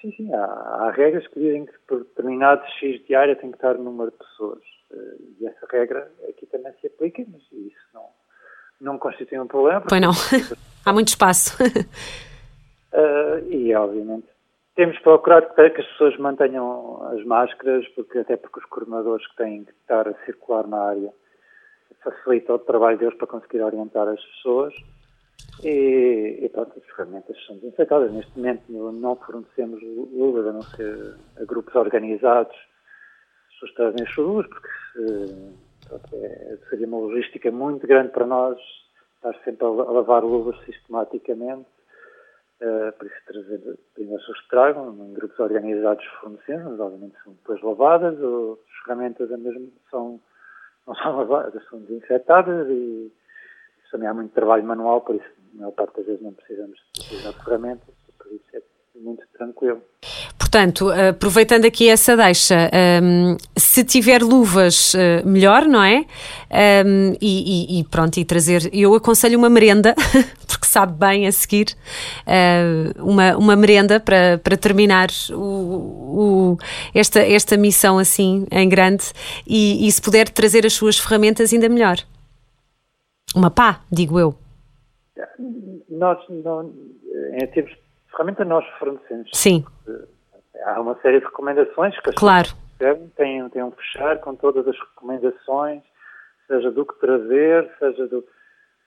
Sim, 0.00 0.12
sim. 0.16 0.32
Há, 0.32 0.44
há, 0.44 0.92
regras 0.92 1.26
que 1.26 1.40
dizem 1.40 1.66
que 1.66 1.72
por 1.88 1.98
determinado 1.98 2.62
X 2.78 3.04
de 3.06 3.14
área 3.14 3.34
tem 3.34 3.50
que 3.50 3.56
estar 3.56 3.74
o 3.74 3.82
número 3.82 4.12
de 4.12 4.18
pessoas. 4.18 4.62
Eh, 4.92 5.16
e 5.40 5.46
essa 5.48 5.66
regra 5.68 6.08
aqui 6.28 6.46
também 6.46 6.72
se 6.80 6.86
aplica, 6.86 7.24
mas 7.30 7.42
isso 7.52 7.76
não, 7.92 8.06
não 8.80 8.98
constitui 8.98 9.40
um 9.40 9.48
problema. 9.48 9.82
Pois 9.88 10.00
não. 10.00 10.12
há 10.86 10.92
muito 10.92 11.08
espaço. 11.08 11.60
uh, 11.62 13.52
e, 13.52 13.74
obviamente, 13.74 14.29
temos 14.80 14.98
procurado 15.00 15.52
que 15.54 15.60
as 15.60 15.86
pessoas 15.88 16.16
mantenham 16.16 17.06
as 17.12 17.22
máscaras, 17.26 17.86
porque 17.88 18.20
até 18.20 18.34
porque 18.34 18.60
os 18.60 18.64
coordenadores 18.64 19.26
que 19.26 19.36
têm 19.36 19.62
que 19.62 19.72
estar 19.72 20.08
a 20.08 20.14
circular 20.24 20.66
na 20.66 20.80
área 20.80 21.12
facilita 22.02 22.54
o 22.54 22.58
trabalho 22.58 22.96
deles 22.96 23.14
para 23.18 23.26
conseguir 23.26 23.60
orientar 23.60 24.08
as 24.08 24.24
pessoas. 24.24 24.72
E, 25.62 26.38
e 26.40 26.48
pronto, 26.48 26.72
as 26.78 26.96
ferramentas 26.96 27.36
são 27.44 27.56
desinfetadas. 27.56 28.10
Neste 28.10 28.34
momento 28.38 28.62
não 28.72 29.16
fornecemos 29.16 29.82
luvas, 29.82 30.46
a 30.46 30.52
não 30.52 30.62
ser 30.62 31.14
a 31.38 31.44
grupos 31.44 31.74
organizados. 31.74 32.56
As 32.56 33.52
pessoas 33.52 33.74
trazem 33.74 34.06
as 34.08 34.16
luvas, 34.16 34.46
porque 34.46 34.68
pronto, 35.90 36.08
é, 36.14 36.58
seria 36.70 36.86
uma 36.86 37.00
logística 37.00 37.50
muito 37.50 37.86
grande 37.86 38.12
para 38.12 38.24
nós 38.24 38.58
estar 39.16 39.34
sempre 39.44 39.66
a 39.66 39.68
lavar 39.68 40.24
luvas 40.24 40.58
sistematicamente 40.64 41.68
Uh, 42.60 42.92
por 42.98 43.06
isso 43.06 43.16
trazer 43.26 43.54
as 43.56 44.40
que 44.42 44.48
tragam, 44.50 44.92
em 44.92 45.14
grupos 45.14 45.38
organizados 45.38 46.04
fornecendo, 46.20 46.82
obviamente 46.82 47.16
são 47.24 47.32
depois 47.32 47.62
lavadas, 47.62 48.20
ou 48.20 48.60
as 48.68 48.84
ferramentas 48.84 49.30
mesmo 49.30 49.72
são, 49.90 50.20
não 50.86 50.94
são 50.96 51.16
lavadas, 51.16 51.66
são 51.70 51.80
desinfetadas 51.80 52.68
e 52.68 53.10
também 53.90 54.08
há 54.08 54.14
muito 54.14 54.32
trabalho 54.32 54.64
manual, 54.64 55.00
por 55.00 55.16
isso 55.16 55.24
a 55.54 55.58
maior 55.58 55.72
parte 55.72 55.96
das 55.96 56.06
vezes 56.06 56.22
não 56.22 56.32
precisamos 56.32 56.78
utilizar 56.98 57.32
ferramentas, 57.44 57.94
por 58.18 58.32
isso 58.32 58.44
é 58.54 58.62
muito 58.94 59.26
tranquilo. 59.32 59.82
Portanto, 60.50 60.90
aproveitando 60.90 61.64
aqui 61.64 61.88
essa 61.88 62.16
deixa, 62.16 62.68
um, 63.00 63.36
se 63.56 63.84
tiver 63.84 64.20
luvas, 64.20 64.94
uh, 64.94 65.24
melhor, 65.24 65.64
não 65.64 65.80
é? 65.80 66.04
Um, 66.84 67.14
e, 67.20 67.78
e, 67.78 67.84
pronto, 67.84 68.18
e 68.18 68.24
trazer. 68.24 68.68
Eu 68.72 68.92
aconselho 68.96 69.38
uma 69.38 69.48
merenda, 69.48 69.94
porque 70.48 70.66
sabe 70.66 70.98
bem 70.98 71.28
a 71.28 71.30
seguir, 71.30 71.68
uh, 72.26 73.00
uma, 73.00 73.36
uma 73.36 73.54
merenda 73.54 74.00
para, 74.00 74.38
para 74.42 74.56
terminar 74.56 75.06
o, 75.30 75.36
o, 75.36 76.58
esta, 76.92 77.20
esta 77.20 77.56
missão 77.56 77.96
assim, 77.96 78.44
em 78.50 78.68
grande, 78.68 79.04
e, 79.46 79.86
e 79.86 79.92
se 79.92 80.02
puder 80.02 80.28
trazer 80.28 80.66
as 80.66 80.72
suas 80.72 80.98
ferramentas, 80.98 81.52
ainda 81.52 81.68
melhor. 81.68 81.98
Uma 83.36 83.52
pá, 83.52 83.82
digo 83.88 84.18
eu. 84.18 84.34
Nós, 85.88 86.18
não, 86.28 86.74
em 87.40 87.46
termos 87.46 87.70
de 87.70 87.78
ferramenta, 88.10 88.44
nós 88.44 88.64
fornecemos. 88.80 89.30
Sim 89.32 89.64
há 90.64 90.80
uma 90.80 90.94
série 91.00 91.20
de 91.20 91.26
recomendações 91.26 91.98
que 92.00 92.10
as 92.10 92.14
claro. 92.16 92.48
têm, 93.16 93.48
têm 93.50 93.62
um 93.62 93.70
fechar 93.72 94.18
com 94.20 94.34
todas 94.34 94.66
as 94.66 94.78
recomendações, 94.78 95.82
seja 96.46 96.70
do 96.70 96.84
que 96.84 96.98
trazer, 96.98 97.70
seja 97.78 98.06
do, 98.06 98.24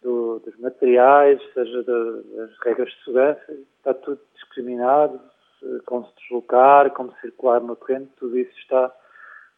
do, 0.01 0.39
dos 0.39 0.57
materiais, 0.59 1.41
seja 1.53 1.83
das 1.83 2.59
regras 2.63 2.89
de 2.89 3.03
segurança, 3.03 3.51
está 3.77 3.93
tudo 3.93 4.19
discriminado, 4.35 5.19
como 5.85 6.05
se 6.05 6.15
deslocar, 6.21 6.91
como 6.91 7.13
circular 7.21 7.61
no 7.61 7.75
terreno, 7.75 8.09
tudo 8.17 8.37
isso 8.37 8.57
está 8.59 8.91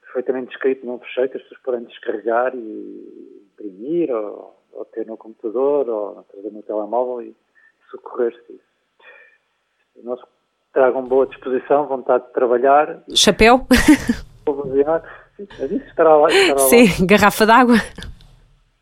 perfeitamente 0.02 0.50
descrito 0.50 0.86
num 0.86 1.00
fecheiro 1.00 1.32
que 1.32 1.38
as 1.38 1.44
pessoas 1.44 1.62
podem 1.62 1.84
descarregar 1.86 2.56
e 2.56 3.48
imprimir, 3.52 4.12
ou, 4.12 4.56
ou 4.74 4.86
ter 4.86 5.06
no 5.08 5.18
computador, 5.18 5.90
ou 5.90 6.24
trazer 6.24 6.52
no 6.52 6.62
telemóvel 6.62 7.22
e 7.22 7.36
socorrer-se 7.90 8.54
disso. 8.54 8.76
Tragam 10.76 11.04
boa 11.06 11.26
disposição, 11.26 11.88
vontade 11.88 12.26
de 12.28 12.34
trabalhar. 12.34 13.02
Chapéu? 13.16 13.66
Sim, 15.36 15.48
mas 15.60 15.72
isso 15.72 15.86
estará 15.88 16.16
lá. 16.16 16.30
Estará 16.30 16.60
sim, 16.60 16.86
lá. 16.86 17.06
garrafa 17.08 17.46
d'água. 17.46 17.76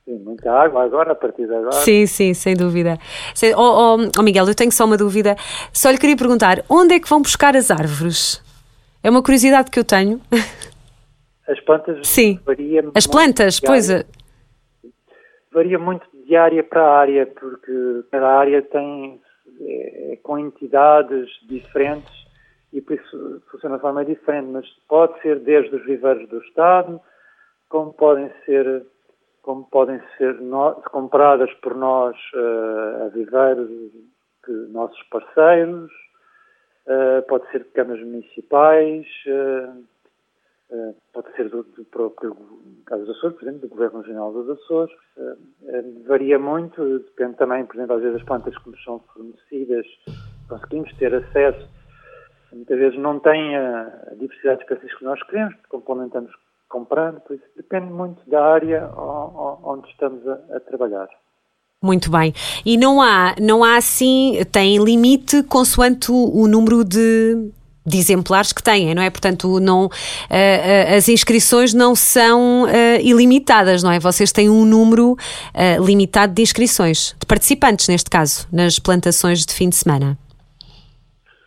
Sim, 0.06 0.20
muita 0.20 0.52
água 0.52 0.84
agora, 0.84 1.14
a 1.14 1.16
partir 1.16 1.48
de 1.48 1.56
agora. 1.56 1.72
Sim, 1.72 2.06
sim, 2.06 2.34
sem 2.34 2.56
dúvida. 2.56 2.98
Oh, 3.56 3.98
oh, 3.98 4.10
oh, 4.20 4.22
Miguel, 4.22 4.48
eu 4.48 4.54
tenho 4.54 4.72
só 4.72 4.86
uma 4.86 4.98
dúvida. 4.98 5.36
Só 5.72 5.90
lhe 5.90 5.98
queria 5.98 6.18
perguntar, 6.18 6.64
onde 6.70 6.96
é 6.96 7.00
que 7.00 7.10
vão 7.10 7.22
buscar 7.22 7.56
as 7.56 7.72
árvores? 7.72 8.44
É 9.02 9.10
uma 9.10 9.24
curiosidade 9.24 9.72
que 9.72 9.80
eu 9.80 9.86
tenho. 9.86 10.22
As 11.48 11.60
plantas 11.60 12.08
sim. 12.08 12.40
varia 12.46 12.84
As 12.96 13.06
plantas, 13.06 13.60
pois. 13.60 13.90
É. 13.90 14.06
Varia 15.52 15.78
muito 15.78 16.06
de 16.26 16.36
área 16.36 16.64
para 16.64 17.00
área, 17.00 17.26
porque 17.28 18.06
cada 18.10 18.28
área 18.28 18.62
tem 18.62 19.20
é, 19.62 20.14
é, 20.14 20.16
com 20.18 20.38
entidades 20.38 21.30
diferentes 21.44 22.14
e 22.72 22.82
por 22.82 22.96
isso 22.96 23.42
funciona 23.52 23.76
de 23.76 23.82
forma 23.82 24.04
diferente, 24.04 24.48
mas 24.48 24.68
pode 24.88 25.22
ser 25.22 25.40
desde 25.40 25.76
os 25.76 25.86
viveiros 25.86 26.28
do 26.30 26.40
Estado, 26.40 27.00
como 27.70 27.94
podem 27.94 28.32
ser 28.46 28.86
como 29.44 29.66
podem 29.66 30.02
ser 30.18 30.36
no, 30.36 30.74
compradas 30.90 31.54
por 31.56 31.76
nós 31.76 32.16
uh, 32.34 33.06
a 33.06 33.08
viveiros 33.10 33.70
que 34.46 34.52
nossos 34.72 35.02
parceiros, 35.10 35.92
uh, 36.88 37.22
pode 37.28 37.50
ser 37.52 37.60
de 37.60 37.70
câmaras 37.72 38.02
municipais, 38.06 39.06
uh, 39.28 39.84
pode 41.14 41.32
ser 41.36 41.50
do, 41.50 41.64
do 41.64 41.86
próprio 41.86 42.36
caso 42.86 43.06
dos 43.06 43.18
Açores, 43.18 43.38
por 43.38 43.44
exemplo, 43.44 43.62
do 43.62 43.70
Governo 43.70 44.02
Regional 44.02 44.34
dos 44.34 44.50
Açores, 44.50 44.94
uh, 45.18 46.08
varia 46.08 46.40
muito, 46.40 47.00
depende 47.00 47.38
também, 47.38 47.66
por 47.66 47.76
exemplo, 47.76 47.96
às 47.96 48.02
vezes 48.02 48.18
as 48.18 48.26
plantas 48.26 48.58
que 48.58 48.70
nos 48.70 48.84
são 48.84 49.00
fornecidas, 49.14 49.86
conseguimos 50.48 50.94
ter 50.98 51.14
acesso, 51.14 51.70
muitas 52.52 52.78
vezes 52.78 53.00
não 53.00 53.20
têm 53.20 53.56
a, 53.56 54.14
diversidade 54.18 54.60
de 54.60 54.64
espécies 54.64 54.98
que 54.98 55.04
nós 55.04 55.22
queremos, 55.24 55.56
complementamos 55.70 56.32
comprando, 56.70 57.20
por 57.22 57.36
isso 57.36 57.46
depende 57.56 57.92
muito 57.92 58.28
da 58.30 58.44
área 58.44 58.90
onde 59.64 59.88
estamos 59.90 60.28
a, 60.28 60.34
a 60.56 60.60
trabalhar. 60.60 61.08
Muito 61.82 62.10
bem. 62.10 62.34
E 62.66 62.78
não 62.78 63.02
há, 63.02 63.36
não 63.42 63.62
há 63.64 63.76
assim, 63.76 64.40
tem 64.52 64.82
limite 64.82 65.44
consoante 65.44 66.12
o 66.12 66.48
número 66.48 66.84
de, 66.84 67.52
de 67.86 67.98
exemplares 67.98 68.54
que 68.54 68.64
têm, 68.64 68.96
não 68.96 69.02
é? 69.02 69.10
Portanto, 69.10 69.60
não, 69.60 69.86
uh, 69.86 69.90
uh, 69.90 70.96
as 70.96 71.10
inscrições 71.10 71.74
não 71.74 71.96
são 71.96 72.64
uh, 72.64 72.68
ilimitadas, 73.02 73.84
não 73.84 73.92
é? 73.92 74.00
Vocês 74.00 74.32
têm 74.32 74.50
um 74.50 74.66
número 74.66 75.16
limitado 75.86 76.34
de 76.34 76.42
inscrições, 76.42 77.16
de 77.20 77.26
participantes, 77.26 77.88
neste 77.88 78.10
caso, 78.10 78.48
nas 78.52 78.80
plantações 78.80 79.46
de 79.46 79.54
fim 79.54 79.70
de 79.70 79.76
semana. 79.76 80.18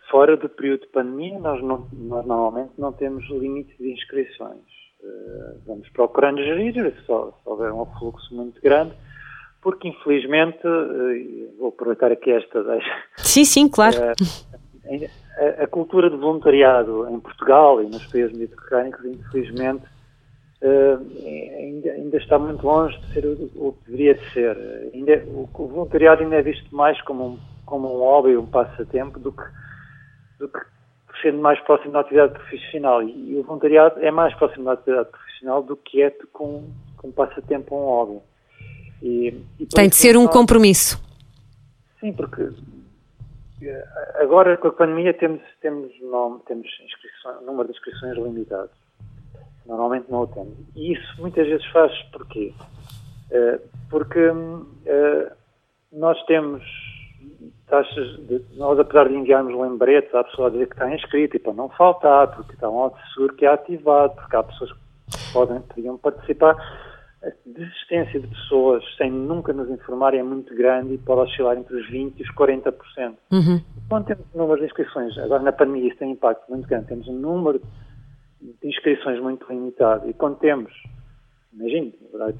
Fora 0.09 0.37
do 0.37 0.47
período 0.47 0.81
de 0.81 0.87
pandemia, 0.87 1.37
nós, 1.39 1.61
não, 1.61 1.87
nós 1.93 2.25
normalmente 2.25 2.71
não 2.77 2.93
temos 2.93 3.27
limite 3.29 3.75
de 3.79 3.91
inscrições. 3.91 4.61
vamos 5.65 5.87
procurando 5.89 6.37
gerir, 6.37 6.93
só, 7.05 7.31
se 7.31 7.49
houver 7.49 7.71
um 7.71 7.85
fluxo 7.97 8.33
muito 8.33 8.61
grande, 8.61 8.93
porque 9.61 9.89
infelizmente, 9.89 10.59
vou 11.57 11.69
aproveitar 11.69 12.11
aqui 12.11 12.31
esta 12.31 12.63
deixa. 12.63 13.03
Sim, 13.17 13.45
sim, 13.45 13.67
claro 13.67 13.97
a, 15.37 15.63
a, 15.63 15.67
cultura 15.67 16.09
de 16.09 16.17
voluntariado 16.17 17.07
em 17.09 17.19
Portugal 17.19 17.81
e 17.81 17.87
nos 17.87 18.05
países 18.07 18.35
mediterrâneos, 18.37 19.05
infelizmente, 19.05 19.85
uh, 20.61 21.57
ainda, 21.57 21.91
ainda, 21.91 22.17
está 22.17 22.39
muito 22.39 22.65
longe 22.65 22.97
de 22.99 23.13
ser 23.13 23.25
o, 23.25 23.71
que 23.73 23.91
deveria 23.91 24.15
de 24.15 24.33
ser. 24.33 24.57
Ainda, 24.93 25.23
o, 25.27 25.49
o, 25.53 25.67
voluntariado 25.67 26.23
ainda 26.23 26.35
é 26.35 26.41
visto 26.41 26.75
mais 26.75 26.99
como 27.01 27.25
um, 27.25 27.39
como 27.65 27.87
um 27.87 27.99
hobby, 27.99 28.35
um 28.35 28.45
passatempo, 28.45 29.19
do 29.19 29.31
que, 29.31 29.43
do 30.39 30.47
que 30.49 30.59
sendo 31.21 31.39
mais 31.39 31.59
próximo 31.61 31.93
da 31.93 32.01
atividade 32.01 32.33
profissional. 32.33 33.03
E, 33.03 33.33
e, 33.33 33.35
o 33.37 33.43
voluntariado 33.43 33.99
é 33.99 34.11
mais 34.11 34.33
próximo 34.35 34.65
da 34.65 34.73
atividade 34.73 35.09
profissional 35.09 35.61
do 35.61 35.75
que 35.77 36.01
é 36.01 36.11
com, 36.33 36.63
com 36.97 37.07
um 37.09 37.11
passatempo 37.11 37.75
ou 37.75 37.81
um 37.81 37.85
hobby. 37.85 38.21
E, 39.01 39.41
e 39.59 39.65
Tem 39.67 39.89
de 39.89 39.95
ser 39.95 40.17
um 40.17 40.23
nós, 40.23 40.33
compromisso. 40.33 40.99
Sim, 41.99 42.13
porque 42.13 42.49
Agora, 44.15 44.55
com 44.57 44.67
a 44.67 44.71
pandemia, 44.71 45.13
temos, 45.13 45.41
temos, 45.61 45.91
não, 46.01 46.39
temos 46.39 46.67
inscrições, 46.83 47.41
número 47.43 47.67
de 47.67 47.73
inscrições 47.73 48.15
limitado. 48.15 48.69
Normalmente 49.65 50.11
não 50.11 50.21
o 50.21 50.27
temos. 50.27 50.55
E 50.75 50.93
isso 50.93 51.21
muitas 51.21 51.47
vezes 51.47 51.65
faz 51.67 51.91
porquê? 52.11 52.53
Uh, 53.31 53.59
porque 53.89 54.29
uh, 54.29 55.31
nós 55.91 56.21
temos 56.25 56.63
taxas 57.67 58.17
de, 58.27 58.41
nós 58.55 58.79
apesar 58.79 59.09
de 59.09 59.15
enviarmos 59.15 59.59
lembretes 59.59 60.13
à 60.15 60.23
pessoa 60.23 60.47
a 60.47 60.51
dizer 60.51 60.67
que 60.67 60.73
está 60.73 60.93
inscrita 60.93 61.35
e 61.35 61.39
para 61.39 61.53
não 61.53 61.69
faltar, 61.69 62.33
porque 62.35 62.53
está 62.53 62.69
um 62.69 62.79
auto 62.79 62.97
seguro 63.13 63.35
que 63.35 63.45
é 63.45 63.49
ativado, 63.49 64.15
porque 64.15 64.35
há 64.35 64.43
pessoas 64.43 64.71
que 64.71 65.33
podem, 65.33 65.61
podiam 65.61 65.97
participar, 65.97 66.55
a 67.23 67.31
desistência 67.45 68.19
de 68.19 68.27
pessoas 68.27 68.83
sem 68.95 69.11
nunca 69.11 69.51
nos 69.51 69.69
informarem 69.69 70.19
é 70.19 70.23
muito 70.23 70.55
grande 70.55 70.93
e 70.93 70.97
pode 70.97 71.21
oscilar 71.21 71.57
entre 71.57 71.75
os 71.75 71.89
20% 71.89 72.13
e 72.17 72.23
os 72.23 72.29
40%. 72.35 73.15
Uhum. 73.31 73.61
Quando 73.89 74.05
temos 74.05 74.25
números 74.35 74.59
de 74.59 74.67
inscrições, 74.67 75.17
agora 75.17 75.41
na 75.41 75.51
pandemia 75.51 75.87
isso 75.87 75.97
tem 75.97 76.11
impacto 76.11 76.47
muito 76.49 76.67
grande, 76.67 76.87
temos 76.87 77.07
um 77.07 77.19
número 77.19 77.61
de 78.39 78.67
inscrições 78.67 79.19
muito 79.19 79.47
limitado 79.49 80.07
e 80.09 80.13
quando 80.13 80.37
temos 80.37 80.71
imagine, 81.53 81.93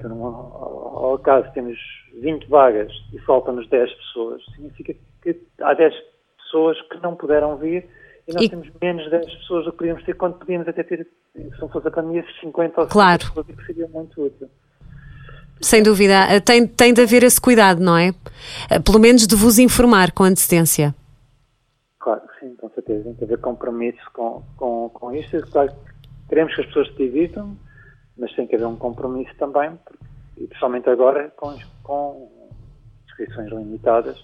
ao, 0.04 1.04
ao 1.04 1.14
acaso 1.14 1.50
temos 1.52 1.76
20 2.20 2.48
vagas 2.48 2.92
e 3.12 3.18
faltam-nos 3.20 3.68
10 3.68 3.92
pessoas, 3.92 4.44
significa 4.54 4.94
que 5.22 5.40
há 5.60 5.74
10 5.74 5.92
pessoas 6.36 6.80
que 6.82 6.98
não 7.00 7.16
puderam 7.16 7.56
vir 7.56 7.88
e 8.28 8.32
nós 8.32 8.44
e... 8.44 8.48
temos 8.48 8.68
menos 8.80 9.10
10 9.10 9.26
pessoas 9.26 9.64
do 9.64 9.72
que 9.72 9.78
podíamos 9.78 10.04
ter 10.04 10.14
quando 10.14 10.38
podíamos 10.38 10.68
até 10.68 10.82
ter, 10.82 11.08
se 11.34 11.60
não 11.60 11.68
fosse 11.68 11.88
a 11.88 11.90
pandemia, 11.90 12.24
50 12.40 12.80
ou 12.80 12.86
60 12.86 12.92
claro. 12.92 13.18
pessoas, 13.18 13.46
que 13.46 13.66
seria 13.66 13.88
muito 13.88 14.22
útil. 14.22 14.48
Sem 15.60 15.82
dúvida, 15.82 16.26
eh, 16.30 16.40
tem, 16.40 16.66
tem 16.66 16.92
de 16.92 17.02
haver 17.02 17.24
esse 17.24 17.40
cuidado, 17.40 17.80
não 17.80 17.96
é? 17.96 18.14
Eh, 18.70 18.78
pelo 18.78 18.98
menos 18.98 19.26
de 19.26 19.34
vos 19.34 19.58
informar 19.58 20.12
com 20.12 20.24
antecedência. 20.24 20.94
Claro, 21.98 22.22
sim, 22.38 22.54
com 22.54 22.70
certeza. 22.70 23.04
Tem 23.04 23.14
de 23.14 23.24
haver 23.24 23.38
compromisso 23.38 23.98
com, 24.12 24.42
com, 24.56 24.88
com 24.90 25.14
isto. 25.14 25.40
Claro, 25.50 25.72
queremos 26.28 26.54
que 26.54 26.60
as 26.60 26.66
pessoas 26.68 26.88
se 26.88 26.94
divirtam, 26.94 27.56
mas 28.16 28.32
tem 28.34 28.46
que 28.46 28.54
haver 28.54 28.66
um 28.66 28.76
compromisso 28.76 29.34
também, 29.38 29.70
porque, 29.84 30.04
e 30.36 30.46
principalmente 30.46 30.88
agora 30.88 31.32
com, 31.36 31.56
com 31.82 32.30
inscrições 33.06 33.50
limitadas, 33.50 34.16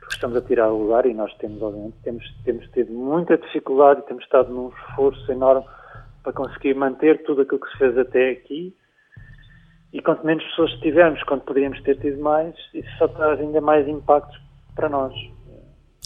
porque 0.00 0.14
estamos 0.14 0.36
a 0.36 0.42
tirar 0.42 0.70
o 0.70 0.82
lugar 0.82 1.06
e 1.06 1.14
nós 1.14 1.34
temos, 1.38 1.62
obviamente, 1.62 1.96
temos, 2.02 2.24
temos 2.44 2.66
tido 2.72 2.92
muita 2.92 3.38
dificuldade 3.38 4.00
e 4.00 4.02
temos 4.04 4.24
estado 4.24 4.52
num 4.52 4.68
esforço 4.68 5.32
enorme 5.32 5.64
para 6.22 6.32
conseguir 6.32 6.74
manter 6.74 7.22
tudo 7.24 7.42
aquilo 7.42 7.60
que 7.60 7.70
se 7.72 7.78
fez 7.78 7.98
até 7.98 8.30
aqui. 8.30 8.76
E 9.92 10.00
quanto 10.00 10.24
menos 10.24 10.44
pessoas 10.44 10.70
tivermos, 10.80 11.22
quando 11.24 11.42
poderíamos 11.42 11.82
ter 11.82 11.98
tido 11.98 12.22
mais, 12.22 12.54
isso 12.72 12.88
só 12.98 13.08
traz 13.08 13.40
ainda 13.40 13.60
mais 13.60 13.86
impactos 13.86 14.40
para 14.74 14.88
nós. 14.88 15.12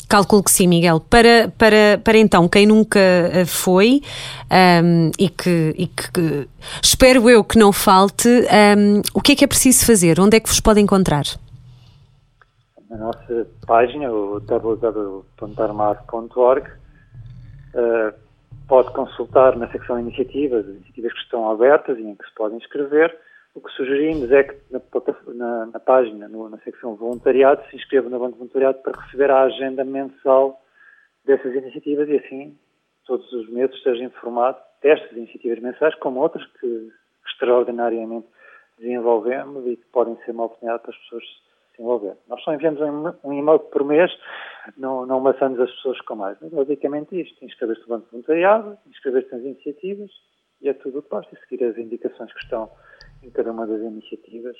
Calculo 0.09 0.42
que 0.44 0.53
sim, 0.53 0.68
Miguel. 0.68 1.01
Para, 1.01 1.53
para, 1.59 1.99
para 2.03 2.18
então, 2.18 2.49
quem 2.49 2.66
nunca 2.66 3.01
eh, 3.01 3.44
foi 3.44 4.01
um, 4.85 5.11
e, 5.18 5.29
que, 5.29 5.75
e 5.77 5.88
que, 5.88 6.49
espero 6.81 7.29
eu 7.29 7.42
que 7.42 7.59
não 7.59 7.72
falte, 7.72 8.29
um, 8.29 9.03
o 9.12 9.20
que 9.20 9.33
é 9.33 9.37
que 9.37 9.44
é 9.44 9.49
preciso 9.49 9.85
fazer? 9.85 10.20
Onde 10.20 10.37
é 10.37 10.40
que 10.40 10.49
vos 10.49 10.61
pode 10.61 10.81
encontrar? 10.81 11.25
Na 12.88 12.99
nossa 12.99 13.49
página, 13.66 14.09
o 14.12 14.38
www.armar.org, 14.38 16.68
uh, 16.68 16.72
eh, 17.75 18.14
pode 18.68 18.92
consultar 18.92 19.57
na 19.57 19.66
secção 19.72 19.99
iniciativas, 19.99 20.68
as 20.68 20.77
iniciativas 20.77 21.14
que 21.14 21.20
estão 21.20 21.51
abertas 21.51 21.99
e 21.99 22.03
em 22.03 22.14
que 22.14 22.25
se 22.25 22.33
podem 22.37 22.59
inscrever 22.59 23.25
o 23.56 23.60
que 23.62 23.72
sugerimos 23.72 24.30
é 24.30 24.44
que 24.44 24.54
na, 24.70 24.80
na, 25.34 25.66
na 25.66 25.80
página, 25.80 26.28
no, 26.28 26.46
na 26.50 26.58
secção 26.58 26.94
voluntariado, 26.94 27.64
se 27.70 27.76
inscreva 27.76 28.10
no 28.10 28.18
banco 28.18 28.36
voluntariado 28.36 28.78
para 28.82 29.00
receber 29.00 29.30
a 29.30 29.44
agenda 29.44 29.82
mensal 29.82 30.60
dessas 31.24 31.54
iniciativas 31.54 32.06
e 32.08 32.18
assim 32.18 32.58
todos 33.06 33.32
os 33.32 33.48
meses 33.48 33.74
esteja 33.76 34.04
informado 34.04 34.58
destas 34.82 35.16
iniciativas 35.16 35.58
mensais 35.60 35.94
como 35.96 36.20
outras 36.20 36.44
que 36.60 36.92
extraordinariamente 37.26 38.26
desenvolvemos 38.78 39.66
e 39.66 39.76
que 39.76 39.86
podem 39.86 40.16
ser 40.24 40.32
uma 40.32 40.44
oportunidade 40.44 40.82
para 40.82 40.90
as 40.90 40.98
pessoas 40.98 41.24
se 41.74 41.82
envolver. 41.82 42.14
Nós 42.28 42.42
só 42.42 42.52
enviamos 42.52 42.80
um, 42.82 43.12
um 43.24 43.32
e-mail 43.32 43.58
por 43.58 43.84
mês, 43.84 44.12
não, 44.76 45.06
não 45.06 45.18
maçamos 45.18 45.58
as 45.60 45.70
pessoas 45.76 45.98
com 46.02 46.14
mais. 46.14 46.36
Mas 46.42 46.52
basicamente 46.52 47.18
isto, 47.18 47.42
inscrever-se 47.42 47.82
no 47.82 47.88
banco 47.88 48.04
de 48.04 48.10
voluntariado, 48.10 48.76
inscrever-se 48.86 49.32
nas 49.32 49.42
iniciativas 49.42 50.10
e 50.60 50.68
é 50.68 50.74
tudo 50.74 50.98
o 50.98 51.02
que 51.02 51.08
basta 51.08 51.34
seguir 51.48 51.64
as 51.64 51.78
indicações 51.78 52.30
que 52.34 52.40
estão 52.40 52.70
em 53.26 53.30
cada 53.30 53.52
uma 53.52 53.66
das 53.66 53.80
iniciativas. 53.80 54.56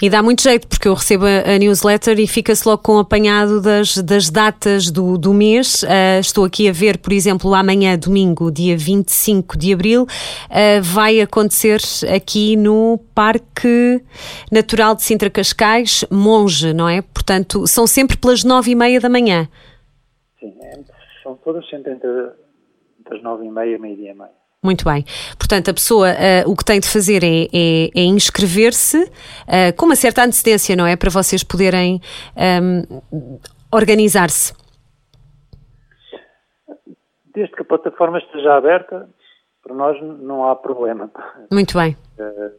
E 0.00 0.08
dá 0.08 0.22
muito 0.22 0.42
jeito, 0.42 0.66
porque 0.66 0.88
eu 0.88 0.94
recebo 0.94 1.24
a, 1.26 1.58
newsletter 1.58 2.18
e 2.18 2.26
fica-se 2.26 2.66
logo 2.66 2.82
com 2.82 2.96
o 2.96 2.98
apanhado 3.00 3.60
das, 3.60 3.98
das 3.98 4.30
datas 4.30 4.90
do, 4.90 5.18
do 5.18 5.34
mês. 5.34 5.82
Uh, 5.82 6.20
estou 6.20 6.44
aqui 6.44 6.68
a 6.68 6.72
ver, 6.72 6.98
por 6.98 7.12
exemplo, 7.12 7.52
amanhã, 7.54 7.98
domingo, 7.98 8.50
dia 8.50 8.76
25 8.78 9.58
de 9.58 9.74
abril, 9.74 10.04
uh, 10.04 10.82
vai 10.82 11.20
acontecer 11.20 11.80
aqui 12.14 12.56
no 12.56 12.98
Parque 13.14 14.02
Natural 14.50 14.94
de 14.94 15.02
Sintra 15.02 15.28
Cascais, 15.28 16.04
Monge, 16.10 16.72
não 16.72 16.88
é? 16.88 17.02
Portanto, 17.02 17.66
são 17.66 17.86
sempre 17.86 18.16
pelas 18.16 18.44
nove 18.44 18.70
e 18.70 18.74
meia 18.74 19.00
da 19.00 19.10
manhã. 19.10 19.48
Sim, 20.40 20.54
é, 20.62 20.80
são 21.22 21.36
todas 21.36 21.68
sempre 21.68 21.92
entre, 21.92 22.08
entre 23.00 23.16
as 23.16 23.22
nove 23.22 23.44
e 23.44 23.50
meia 23.50 23.76
e 23.76 23.78
meia-dia 23.78 24.12
e 24.12 24.14
meia. 24.14 24.37
Muito 24.68 24.84
bem. 24.84 25.02
Portanto, 25.38 25.70
a 25.70 25.72
pessoa 25.72 26.08
uh, 26.10 26.50
o 26.50 26.54
que 26.54 26.62
tem 26.62 26.78
de 26.78 26.86
fazer 26.86 27.24
é, 27.24 27.44
é, 27.44 27.88
é 27.94 28.04
inscrever-se 28.04 29.02
uh, 29.02 29.74
com 29.78 29.86
uma 29.86 29.96
certa 29.96 30.22
antecedência, 30.22 30.76
não 30.76 30.86
é? 30.86 30.94
Para 30.94 31.08
vocês 31.08 31.42
poderem 31.42 32.02
um, 32.36 32.82
ehm, 33.16 33.38
organizar-se. 33.72 34.52
Desde 37.34 37.54
que 37.56 37.62
a 37.62 37.64
plataforma 37.64 38.18
esteja 38.18 38.56
aberta, 38.56 39.08
para 39.62 39.74
nós 39.74 39.98
não 40.02 40.46
há 40.46 40.54
problema. 40.54 41.10
Muito 41.50 41.78
bem. 41.78 41.96
Uh, 42.18 42.52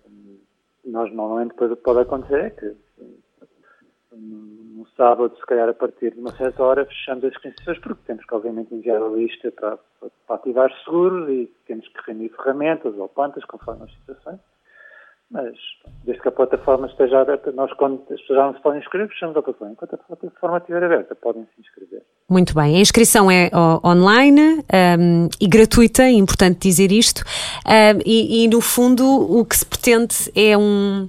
nós 0.85 1.13
normalmente 1.13 1.49
depois 1.49 1.71
o 1.73 1.75
que 1.75 1.83
pode 1.83 1.99
acontecer 1.99 2.39
é 2.39 2.49
que 2.49 2.75
no 4.79 4.87
sábado, 4.95 5.35
se 5.35 5.45
calhar 5.45 5.67
a 5.67 5.73
partir 5.73 6.13
de 6.13 6.21
uma 6.21 6.31
certa 6.31 6.63
hora, 6.63 6.85
fechamos 6.85 7.25
as 7.25 7.31
inscrições 7.31 7.77
porque 7.79 8.01
temos 8.07 8.25
que 8.25 8.33
obviamente 8.33 8.73
enviar 8.73 9.01
a 9.01 9.09
lista 9.09 9.51
para, 9.51 9.77
para 10.25 10.35
ativar 10.37 10.71
seguros 10.83 11.29
e 11.29 11.51
temos 11.67 11.85
que 11.89 11.99
reunir 12.07 12.29
ferramentas 12.29 12.95
ou 12.97 13.09
plantas 13.09 13.43
conforme 13.43 13.83
as 13.83 13.93
situações. 13.93 14.39
Mas, 15.31 15.53
desde 16.05 16.23
que 16.23 16.27
a 16.27 16.31
plataforma 16.31 16.87
esteja 16.87 17.21
aberta, 17.21 17.51
nós, 17.51 17.71
quando 17.73 18.01
as 18.11 18.19
pessoas 18.19 18.39
já 18.39 18.45
não 18.47 18.53
se 18.55 18.61
podem 18.61 18.79
inscrever, 18.79 19.09
fechamos 19.09 19.37
a 19.37 19.43
plataforma. 19.43 19.73
Enquanto 19.73 19.93
a 19.93 19.97
plataforma 19.97 20.57
estiver 20.57 20.83
aberta, 20.83 21.15
podem 21.15 21.43
se 21.43 21.61
inscrever. 21.61 22.01
Muito 22.27 22.55
bem. 22.55 22.75
A 22.75 22.79
inscrição 22.79 23.29
é 23.29 23.51
online 23.83 24.63
um, 24.99 25.29
e 25.39 25.47
gratuita, 25.47 26.01
é 26.01 26.11
importante 26.11 26.59
dizer 26.59 26.91
isto. 26.91 27.23
Um, 27.65 28.01
e, 28.03 28.43
e, 28.43 28.47
no 28.47 28.59
fundo, 28.59 29.05
o 29.05 29.45
que 29.45 29.55
se 29.55 29.65
pretende 29.65 30.15
é 30.35 30.57
um, 30.57 31.07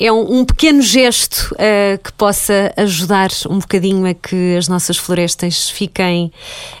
é 0.00 0.10
um, 0.10 0.40
um 0.40 0.44
pequeno 0.44 0.82
gesto 0.82 1.54
uh, 1.54 2.02
que 2.02 2.12
possa 2.14 2.72
ajudar 2.76 3.28
um 3.48 3.60
bocadinho 3.60 4.04
a 4.04 4.14
que 4.14 4.56
as 4.56 4.68
nossas 4.68 4.96
florestas 4.96 5.70
fiquem 5.70 6.32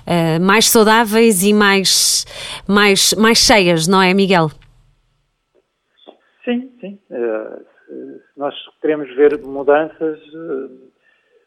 uh, 0.06 0.42
mais 0.42 0.68
saudáveis 0.68 1.44
e 1.44 1.52
mais, 1.52 2.26
mais, 2.66 3.14
mais 3.14 3.38
cheias, 3.38 3.86
não 3.86 4.02
é, 4.02 4.12
Miguel? 4.12 4.50
Sim, 6.44 6.70
sim. 6.80 6.98
Uh, 7.10 7.64
se 7.86 8.20
nós 8.36 8.54
queremos 8.80 9.08
ver 9.14 9.38
mudanças, 9.42 10.20
uh, 10.34 10.92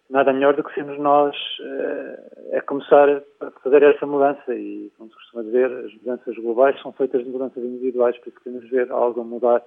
nada 0.09 0.33
melhor 0.33 0.55
do 0.55 0.63
que 0.63 0.73
sermos 0.73 0.97
nós 0.99 1.35
uh, 1.59 2.57
a 2.57 2.61
começar 2.61 3.09
a 3.41 3.51
fazer 3.63 3.83
essa 3.83 4.05
mudança. 4.05 4.55
E, 4.55 4.91
como 4.97 5.09
se 5.09 5.15
costuma 5.15 5.43
dizer, 5.43 5.71
as 5.71 5.93
mudanças 5.95 6.35
globais 6.37 6.81
são 6.81 6.91
feitas 6.93 7.23
de 7.23 7.29
mudanças 7.29 7.63
individuais, 7.63 8.17
porque 8.17 8.39
queremos 8.43 8.69
ver 8.69 8.91
algo 8.91 9.23
mudar 9.23 9.63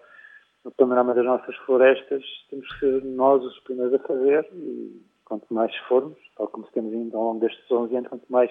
no 0.64 0.70
panorama 0.72 1.14
das 1.14 1.24
nossas 1.24 1.56
florestas, 1.58 2.22
temos 2.50 2.68
que 2.72 2.80
ser 2.80 3.04
nós 3.04 3.42
os 3.42 3.58
primeiros 3.60 3.94
a 3.94 3.98
fazer 4.00 4.46
e 4.52 5.00
quanto 5.24 5.52
mais 5.54 5.74
formos, 5.88 6.18
tal 6.36 6.48
como 6.48 6.66
temos 6.72 6.92
indo 6.92 7.16
ao 7.16 7.24
longo 7.24 7.40
destes 7.40 7.70
11 7.70 7.96
anos, 7.96 8.08
quanto 8.08 8.26
mais 8.28 8.50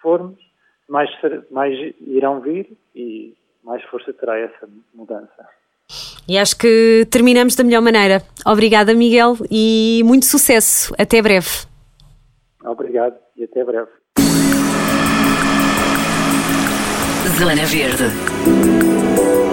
formos, 0.00 0.38
mais, 0.88 1.10
mais 1.50 1.76
irão 2.00 2.40
vir 2.40 2.76
e 2.94 3.34
mais 3.64 3.82
força 3.84 4.12
terá 4.12 4.38
essa 4.38 4.68
mudança. 4.94 5.48
E 6.28 6.38
acho 6.38 6.56
que 6.56 7.06
terminamos 7.10 7.54
da 7.54 7.64
melhor 7.64 7.82
maneira. 7.82 8.22
Obrigada, 8.46 8.94
Miguel, 8.94 9.36
e 9.50 10.02
muito 10.04 10.26
sucesso. 10.26 10.94
Até 10.98 11.20
breve. 11.20 11.48
Obrigado 12.64 13.16
e 13.36 13.44
até 13.44 13.64
breve. 13.64 13.88
Zona 17.38 17.66
Verde. 17.66 19.43